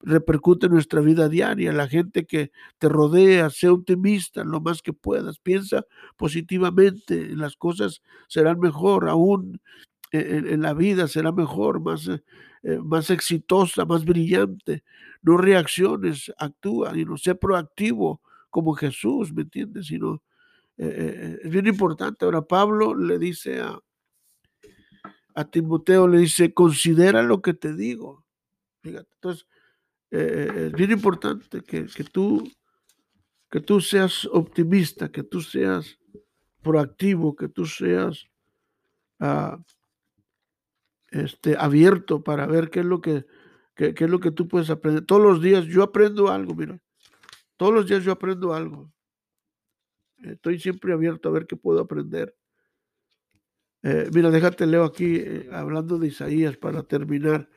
repercute 0.00 0.66
en 0.66 0.72
nuestra 0.72 1.00
vida 1.00 1.28
diaria. 1.28 1.72
La 1.72 1.88
gente 1.88 2.24
que 2.26 2.52
te 2.78 2.88
rodea, 2.88 3.50
sea 3.50 3.72
optimista 3.72 4.44
lo 4.44 4.60
más 4.60 4.82
que 4.82 4.92
puedas, 4.92 5.38
piensa 5.38 5.84
positivamente, 6.16 7.34
las 7.36 7.56
cosas 7.56 8.02
serán 8.28 8.60
mejor, 8.60 9.08
aún 9.08 9.60
en, 10.12 10.62
la 10.62 10.74
vida 10.74 11.06
será 11.06 11.32
mejor, 11.32 11.80
más, 11.80 12.08
eh, 12.08 12.22
eh, 12.62 12.78
más 12.82 13.10
exitosa, 13.10 13.84
más 13.84 14.04
brillante. 14.04 14.84
No 15.22 15.36
reacciones, 15.36 16.32
actúa 16.38 16.96
y 16.96 17.04
no 17.04 17.16
sé 17.16 17.34
proactivo 17.34 18.22
como 18.48 18.74
Jesús, 18.74 19.32
¿me 19.32 19.42
entiendes? 19.42 19.86
Sino, 19.86 20.22
es 20.78 21.50
bien 21.50 21.66
importante. 21.66 22.24
Ahora 22.24 22.40
Pablo 22.42 22.94
le 22.94 23.18
dice 23.18 23.60
a, 23.60 23.78
a 25.34 25.50
Timoteo, 25.50 26.08
le 26.08 26.18
dice, 26.18 26.52
considera 26.52 27.22
lo 27.22 27.42
que 27.42 27.54
te 27.54 27.74
digo. 27.74 28.24
Fíjate, 28.82 29.08
entonces, 29.14 29.46
es 30.10 30.72
bien 30.72 30.90
importante 30.90 31.62
que, 31.62 31.86
que, 31.86 32.04
tú, 32.04 32.50
que 33.50 33.60
tú 33.60 33.80
seas 33.80 34.24
optimista, 34.26 35.10
que 35.10 35.22
tú 35.22 35.40
seas 35.40 35.98
proactivo, 36.62 37.36
que 37.36 37.48
tú 37.48 37.66
seas 37.66 38.26
uh, 39.20 39.56
este, 41.10 41.56
abierto 41.58 42.22
para 42.22 42.46
ver 42.46 42.70
qué 42.70 42.80
es 42.80 42.86
lo 42.86 43.00
que, 43.00 43.26
qué, 43.74 43.94
es 43.96 44.10
lo 44.10 44.20
que 44.20 44.30
tú 44.30 44.48
puedes 44.48 44.70
aprender. 44.70 45.04
Todos 45.04 45.22
los 45.22 45.42
días 45.42 45.64
yo 45.66 45.82
aprendo 45.82 46.28
algo, 46.28 46.54
mira. 46.54 46.80
Todos 47.56 47.74
los 47.74 47.86
días 47.86 48.04
yo 48.04 48.12
aprendo 48.12 48.54
algo. 48.54 48.92
Estoy 50.18 50.58
siempre 50.58 50.92
abierto 50.92 51.28
a 51.28 51.32
ver 51.32 51.46
qué 51.46 51.56
puedo 51.56 51.80
aprender. 51.80 52.36
Eh, 53.82 54.10
mira, 54.12 54.30
déjate 54.30 54.66
leo 54.66 54.84
aquí, 54.84 55.16
eh, 55.16 55.48
hablando 55.52 55.98
de 55.98 56.08
Isaías 56.08 56.56
para 56.56 56.82
terminar. 56.82 57.48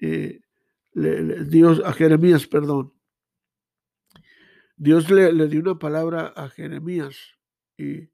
Eh, 0.00 0.40
Dios, 0.94 1.82
a 1.84 1.92
Jeremías, 1.92 2.46
perdón. 2.46 2.92
Dios 4.76 5.10
le, 5.10 5.32
le, 5.32 5.48
dio 5.48 5.60
una 5.60 5.78
palabra 5.78 6.32
a 6.36 6.48
Jeremías 6.48 7.16
y, 7.76 8.10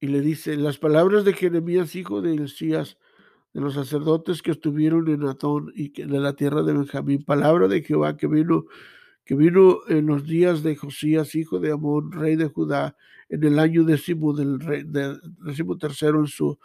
y, 0.00 0.06
le 0.08 0.20
dice, 0.20 0.56
las 0.56 0.78
palabras 0.78 1.24
de 1.24 1.32
Jeremías, 1.32 1.94
hijo 1.94 2.20
de 2.20 2.34
Elías, 2.34 2.98
de 3.52 3.60
los 3.60 3.74
sacerdotes 3.74 4.42
que 4.42 4.50
estuvieron 4.50 5.08
en 5.08 5.24
Atón 5.24 5.72
y 5.74 5.90
de 5.90 6.18
la 6.18 6.34
tierra 6.34 6.62
de 6.62 6.74
Benjamín, 6.74 7.24
palabra 7.24 7.68
de 7.68 7.82
Jehová 7.82 8.16
que 8.16 8.26
vino, 8.26 8.66
que 9.28 9.34
vino 9.34 9.80
en 9.88 10.06
los 10.06 10.26
días 10.26 10.62
de 10.62 10.74
Josías, 10.74 11.34
hijo 11.34 11.60
de 11.60 11.70
Amón, 11.70 12.12
rey 12.12 12.34
de 12.34 12.48
Judá, 12.48 12.96
en 13.28 13.44
el 13.44 13.58
año 13.58 13.84
décimo 13.84 14.32
del 14.32 14.58
rey, 14.58 14.84
décimo 14.86 15.76
tercero 15.76 16.20
en 16.20 16.28
su, 16.28 16.58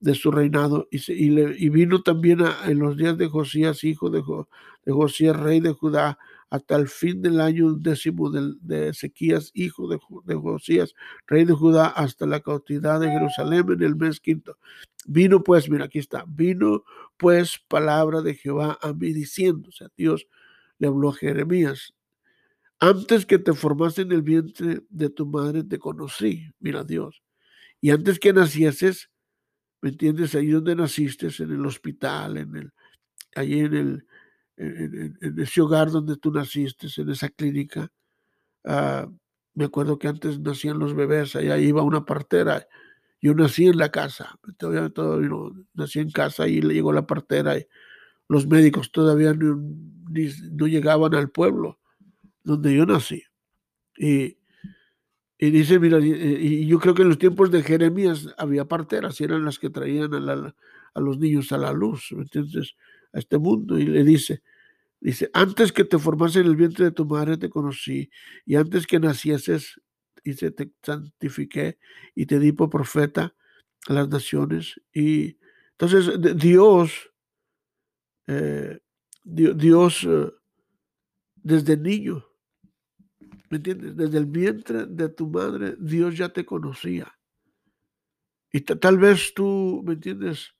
de 0.00 0.14
su 0.14 0.30
reinado, 0.30 0.88
y, 0.90 1.02
y, 1.12 1.68
vino 1.68 2.02
también 2.02 2.38
en 2.64 2.78
los 2.78 2.96
días 2.96 3.18
de 3.18 3.28
Josías, 3.28 3.84
hijo 3.84 4.08
de, 4.08 4.22
de 4.86 4.92
Josías, 4.92 5.36
rey 5.38 5.60
de 5.60 5.74
Judá, 5.74 6.18
hasta 6.48 6.76
el 6.76 6.88
fin 6.88 7.20
del 7.20 7.42
año 7.42 7.74
décimo 7.74 8.30
de, 8.30 8.88
Ezequías, 8.88 9.50
hijo 9.52 9.86
de, 9.86 9.98
de, 10.24 10.34
Josías, 10.34 10.94
rey 11.26 11.44
de 11.44 11.52
Judá, 11.52 11.88
hasta 11.88 12.24
la 12.24 12.40
cautividad 12.40 13.00
de 13.00 13.10
Jerusalén 13.10 13.66
en 13.68 13.82
el 13.82 13.96
mes 13.96 14.18
quinto. 14.18 14.56
Vino 15.06 15.44
pues, 15.44 15.68
mira, 15.68 15.84
aquí 15.84 15.98
está, 15.98 16.24
vino 16.26 16.84
pues 17.18 17.60
palabra 17.68 18.22
de 18.22 18.34
Jehová 18.34 18.78
a 18.80 18.94
mí 18.94 19.12
diciendo, 19.12 19.68
o 19.68 19.72
sea, 19.72 19.88
Dios 19.94 20.26
le 20.78 20.86
habló 20.86 21.10
a 21.10 21.14
Jeremías, 21.14 21.92
antes 22.80 23.26
que 23.26 23.38
te 23.38 23.52
formaste 23.54 24.02
en 24.02 24.12
el 24.12 24.22
vientre 24.22 24.82
de 24.88 25.10
tu 25.10 25.26
madre 25.26 25.64
te 25.64 25.78
conocí, 25.78 26.50
mira 26.60 26.84
Dios, 26.84 27.22
y 27.80 27.90
antes 27.90 28.18
que 28.18 28.32
nacieses, 28.32 29.10
¿me 29.80 29.90
entiendes? 29.90 30.34
Ahí 30.34 30.48
donde 30.48 30.74
naciste, 30.74 31.28
en 31.38 31.52
el 31.52 31.66
hospital, 31.66 32.36
en 32.36 32.56
el, 32.56 32.72
ahí 33.34 33.60
en 33.60 33.74
el, 33.74 34.06
en, 34.56 35.38
ese 35.38 35.60
hogar 35.60 35.90
donde 35.90 36.16
tú 36.16 36.32
naciste, 36.32 36.88
en 36.96 37.10
esa 37.10 37.28
clínica. 37.28 37.92
Ah, 38.64 39.08
me 39.54 39.64
acuerdo 39.64 39.98
que 39.98 40.08
antes 40.08 40.40
nacían 40.40 40.78
los 40.78 40.94
bebés, 40.94 41.36
allá 41.36 41.58
iba 41.58 41.82
una 41.82 42.04
partera. 42.04 42.66
Yo 43.20 43.34
nací 43.34 43.66
en 43.66 43.78
la 43.78 43.90
casa, 43.90 44.38
todavía, 44.56 44.88
todavía 44.90 45.30
nací 45.74 45.98
en 46.00 46.10
casa 46.10 46.46
y 46.48 46.60
le 46.62 46.74
llegó 46.74 46.92
la 46.92 47.06
partera 47.06 47.58
y 47.58 47.66
los 48.28 48.46
médicos 48.46 48.92
todavía 48.92 49.34
no 49.34 50.66
llegaban 50.66 51.14
al 51.14 51.30
pueblo 51.30 51.78
donde 52.42 52.74
yo 52.74 52.86
nací. 52.86 53.22
Y, 53.96 54.38
y 55.38 55.50
dice, 55.50 55.78
mira, 55.78 55.98
y, 56.00 56.66
yo 56.66 56.78
creo 56.80 56.94
que 56.94 57.02
en 57.02 57.08
los 57.08 57.18
tiempos 57.18 57.50
de 57.50 57.62
Jeremías 57.62 58.28
había 58.38 58.64
parteras 58.64 59.20
y 59.20 59.24
eran 59.24 59.44
las 59.44 59.58
que 59.58 59.70
traían 59.70 60.14
a, 60.14 60.54
a 60.94 61.00
los 61.00 61.18
niños 61.18 61.52
a 61.52 61.58
la 61.58 61.72
luz, 61.72 62.08
entonces 62.10 62.74
a 63.12 63.18
este 63.18 63.38
mundo. 63.38 63.78
Y 63.78 63.84
le 63.86 64.04
dice, 64.04 64.42
dice, 65.00 65.30
antes 65.32 65.72
que 65.72 65.84
te 65.84 65.98
formase 65.98 66.40
en 66.40 66.46
el 66.46 66.56
vientre 66.56 66.86
de 66.86 66.90
tu 66.92 67.06
madre 67.06 67.36
te 67.36 67.50
conocí 67.50 68.10
y 68.44 68.56
antes 68.56 68.86
que 68.86 68.98
nacieses, 68.98 69.80
dice, 70.24 70.50
te 70.50 70.72
santifiqué 70.82 71.78
y 72.14 72.26
te 72.26 72.38
di 72.38 72.52
por 72.52 72.70
profeta 72.70 73.34
a 73.86 73.92
las 73.92 74.08
naciones. 74.08 74.80
Y 74.92 75.38
entonces 75.72 76.36
Dios, 76.36 77.10
eh, 78.26 78.80
Dios 79.22 80.04
eh, 80.04 80.30
desde 81.36 81.76
niño, 81.76 82.27
¿me 83.50 83.56
entiendes? 83.58 83.96
Desde 83.96 84.18
el 84.18 84.26
vientre 84.26 84.86
de 84.86 85.08
tu 85.08 85.28
madre, 85.28 85.76
Dios 85.78 86.16
ya 86.16 86.28
te 86.30 86.44
conocía. 86.44 87.18
Y 88.52 88.60
tal 88.60 88.98
vez 88.98 89.34
tú, 89.34 89.82
¿me 89.84 89.94
entiendes? 89.94 90.54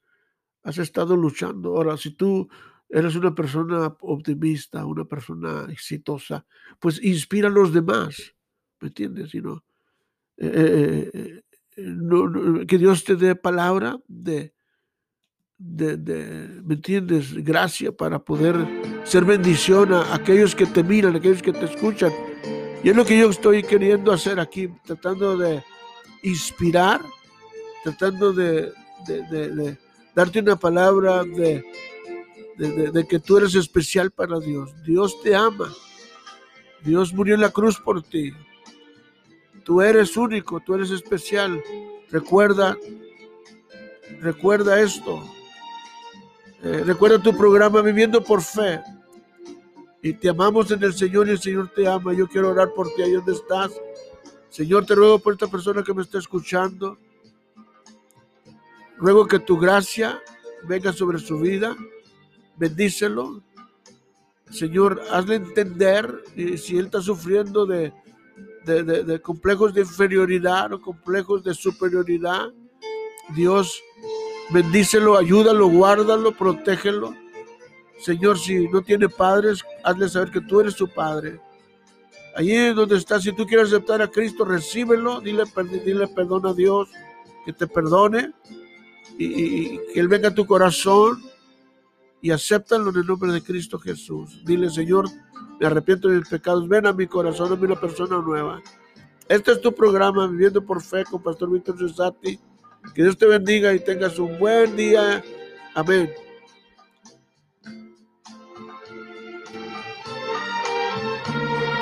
Has 0.63 0.79
estado 0.79 1.17
luchando. 1.17 1.77
Ahora, 1.77 1.97
si 1.97 2.11
tú 2.11 2.49
eres 2.89 3.15
una 3.17 3.35
persona 3.35 3.97
optimista, 4.01 4.85
una 4.85 5.05
persona 5.05 5.67
exitosa, 5.71 6.47
pues 6.79 7.03
inspira 7.03 7.49
a 7.49 7.53
los 7.53 7.73
demás, 7.73 8.35
¿me 8.81 8.89
entiendes? 8.89 9.35
Y 9.35 9.39
eh, 9.39 9.43
eh, 10.39 11.43
eh, 11.77 12.67
que 12.67 12.79
Dios 12.79 13.05
te 13.05 13.17
dé 13.17 13.35
palabra 13.35 13.99
de, 14.07 14.55
de, 15.59 16.61
¿me 16.65 16.75
entiendes? 16.75 17.35
Gracia 17.45 17.93
para 17.93 18.19
poder 18.19 18.57
ser 19.05 19.25
bendición 19.25 19.93
a 19.93 20.15
aquellos 20.15 20.55
que 20.55 20.67
te 20.67 20.83
miran, 20.83 21.15
a 21.15 21.19
aquellos 21.19 21.43
que 21.43 21.53
te 21.53 21.65
escuchan. 21.65 22.13
Y 22.83 22.91
es 22.91 22.97
lo 22.97 23.05
que 23.05 23.19
yo 23.19 23.29
estoy 23.29 23.63
queriendo 23.63 24.13
hacer 24.13 24.39
aquí, 24.39 24.69
tratando 24.85 25.37
de 25.37 25.65
inspirar, 26.23 27.01
tratando 27.83 28.33
de, 28.33 28.73
darte 30.15 30.39
una 30.41 30.57
palabra 30.57 31.25
de, 31.25 31.65
que 33.09 33.19
tú 33.19 33.39
eres 33.39 33.55
especial 33.57 34.11
para 34.11 34.39
Dios. 34.39 34.71
Dios 34.85 35.21
te 35.23 35.35
ama. 35.35 35.73
Dios 36.85 37.13
murió 37.13 37.35
en 37.35 37.41
la 37.41 37.51
cruz 37.51 37.79
por 37.81 38.03
ti. 38.03 38.33
Tú 39.65 39.83
eres 39.83 40.17
único, 40.17 40.61
tú 40.61 40.75
eres 40.75 40.91
especial. 40.91 41.61
Recuerda, 42.11 42.77
recuerda 44.21 44.81
esto. 44.81 45.23
Eh, 46.63 46.83
recuerda 46.87 47.21
tu 47.21 47.37
programa 47.37 47.83
Viviendo 47.83 48.23
por 48.23 48.41
Fe. 48.41 48.81
Y 50.03 50.13
te 50.13 50.29
amamos 50.29 50.71
en 50.71 50.83
el 50.83 50.95
Señor 50.95 51.29
y 51.29 51.33
el 51.33 51.41
Señor 51.41 51.71
te 51.75 51.89
ama. 51.89 52.13
Yo 52.13 52.29
quiero 52.29 52.51
orar 52.51 52.73
por 52.75 52.89
ti 52.95 53.03
ahí 53.03 53.13
donde 53.13 53.33
estás. 53.33 53.73
Señor, 54.49 54.87
te 54.87 54.95
ruego 54.95 55.19
por 55.19 55.33
esta 55.33 55.49
persona 55.49 55.83
que 55.83 55.93
me 55.93 56.03
está 56.03 56.19
escuchando. 56.19 56.99
Ruego 58.97 59.27
que 59.27 59.39
tu 59.39 59.59
gracia 59.59 60.21
venga 60.65 60.93
sobre 60.93 61.19
su 61.19 61.39
vida. 61.39 61.77
Bendícelo. 62.57 63.43
Señor, 64.51 65.03
hazle 65.11 65.37
entender 65.37 66.23
si 66.57 66.79
él 66.79 66.87
está 66.87 67.03
sufriendo 67.03 67.67
de, 67.67 67.93
de, 68.65 69.21
complejos 69.21 69.75
de 69.75 69.83
inferioridad 69.83 70.73
o 70.73 70.81
complejos 70.81 71.43
de 71.45 71.55
superioridad. 71.55 72.53
Dios, 73.35 73.83
bendícelo, 74.51 75.17
ayúdalo, 75.17 75.69
guárdalo, 75.69 76.33
protégelo. 76.33 77.15
Señor, 77.99 78.39
si 78.39 78.69
no 78.69 78.83
tiene 78.83 79.09
padres, 79.09 79.65
hazle 79.83 80.09
saber 80.09 80.31
que 80.31 80.41
tú 80.41 80.61
eres 80.61 80.75
su 80.75 80.89
padre. 80.89 81.41
Allí 82.37 82.73
donde 82.73 82.97
estás, 82.97 83.25
si 83.25 83.33
tú 83.33 83.47
quieres 83.47 83.69
aceptar 83.69 84.01
a 84.01 84.09
Cristo, 84.09 84.45
recíbelo, 84.45 85.21
dile, 85.21 85.43
dile 85.85 86.07
perdón 86.07 86.47
a 86.47 86.55
Dios, 86.55 86.89
que 87.45 87.53
te 87.53 87.67
perdone 87.67 88.33
y, 89.19 89.79
que 89.93 89.99
Él 90.01 90.07
venga 90.07 90.29
a 90.29 90.35
tu 90.35 90.47
corazón 90.47 91.21
y 92.21 92.31
acéptalo 92.31 92.91
en 92.91 92.97
el 92.97 93.07
nombre 93.07 93.33
de 93.33 93.43
Cristo 93.43 93.79
Jesús. 93.79 94.41
Dile, 94.45 94.71
Señor, 94.71 95.09
me 95.59 95.67
arrepiento 95.67 96.09
de 96.09 96.19
mis 96.19 96.29
pecados, 96.29 96.69
ven 96.69 96.87
a 96.87 96.93
mi 96.93 97.07
corazón, 97.09 97.53
hazme 97.53 97.67
una 97.67 97.81
persona 97.81 98.19
nueva. 98.21 98.63
Este 99.29 99.53
es 99.53 99.61
tu 99.61 99.75
programa, 99.75 100.27
Viviendo 100.29 100.65
por 100.65 100.81
Fe, 100.81 101.05
con 101.05 101.23
Pastor 101.23 101.51
Víctor 101.51 101.77
Cesati. 101.79 102.39
Que 102.95 103.03
Dios 103.03 103.19
te 103.19 103.27
bendiga 103.27 103.75
y 103.75 103.81
tengas 103.81 104.19
un 104.19 104.39
buen 104.39 104.77
día. 104.77 105.23
Amén. 105.75 106.11